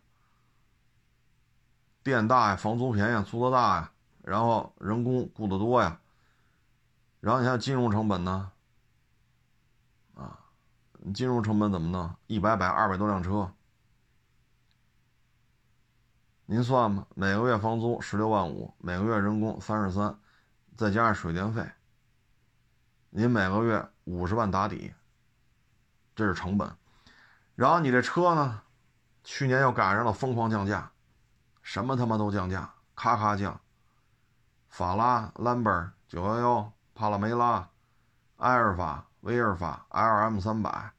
[2.02, 5.98] 店大呀，房租便宜，租的大呀，然后人工雇的多呀，
[7.20, 8.52] 然后你像金融成本呢，
[10.14, 10.38] 啊，
[11.14, 12.14] 金融成本怎么弄？
[12.26, 13.50] 一百百二百多辆车。
[16.50, 20.18] 您算吧，每个月房租十六万五，每个月人工三十三，
[20.78, 21.62] 再加上水电费，
[23.10, 24.94] 您每个月五十万打底，
[26.16, 26.74] 这是成本。
[27.54, 28.62] 然后你这车呢，
[29.22, 30.90] 去年又赶上了疯狂降价，
[31.60, 33.60] 什么他妈都降价，咔咔降。
[34.70, 37.68] 法拉、兰博、九幺幺、帕拉梅拉、
[38.38, 40.94] 埃尔法、威尔法、LM 三百、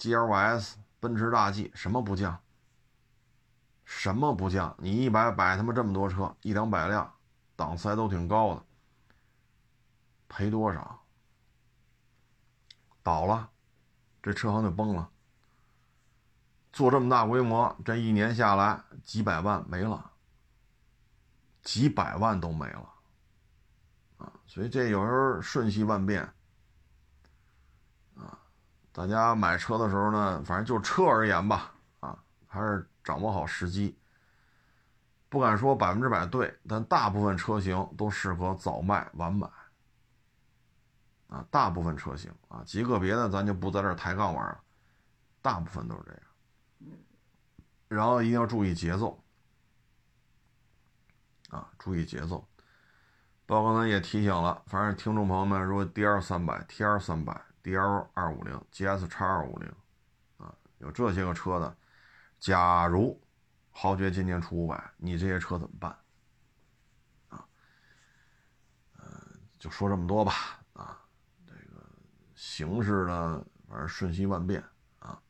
[0.00, 2.36] GLS、奔驰大 G，什么不降？
[3.92, 4.72] 什么不降？
[4.78, 7.12] 你一百摆他妈这么多车，一两百辆，
[7.56, 8.62] 档次还都挺高的，
[10.28, 11.02] 赔多少？
[13.02, 13.50] 倒了，
[14.22, 15.10] 这车行就崩了。
[16.72, 20.12] 做这么大规模，这一年下来几百万没了，
[21.62, 22.88] 几百万都没了。
[24.18, 26.22] 啊，所以这有时候瞬息万变，
[28.14, 28.38] 啊，
[28.92, 31.74] 大家买车的时候呢，反正就车而言吧，
[32.50, 33.96] 还是掌握好时机。
[35.30, 39.48] 不敢说百分之百对，但大部分车型都适合早卖晚买。
[41.28, 44.60] 啊，大部分车型啊，极个别的咱就不在这抬杠玩了，
[45.40, 46.22] 大部分都是这样。
[47.86, 49.22] 然后一定要注意节奏，
[51.50, 52.44] 啊，注意节奏。
[53.46, 59.72] 包括呢也提醒了，反正听众朋友们，如果 D L 三百、T R 三百、D L 二五零、G S 叉二五零，
[60.38, 61.76] 啊，有这些个车的，
[62.40, 63.20] 假如
[63.70, 65.96] 豪爵今年出五百，你这些车怎么办？
[67.28, 67.46] 啊，
[68.96, 69.04] 呃，
[69.58, 70.98] 就说这么多吧，啊，
[71.46, 71.86] 这个
[72.34, 74.64] 形势呢，反正瞬息万变
[74.98, 75.20] 啊。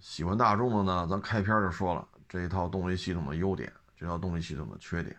[0.00, 5.16] 喜欢大众的呢，咱开篇就说了这一套动力系统的优点，这套动力系统的缺点。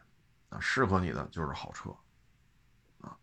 [0.50, 1.90] 啊，适合你的就是好车，
[3.00, 3.18] 啊，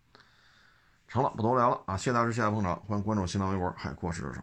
[1.07, 1.95] 成了，不多聊了啊！
[1.95, 4.41] 谢大家，谢谢捧场，欢迎关注新浪微博“海阔试车手”。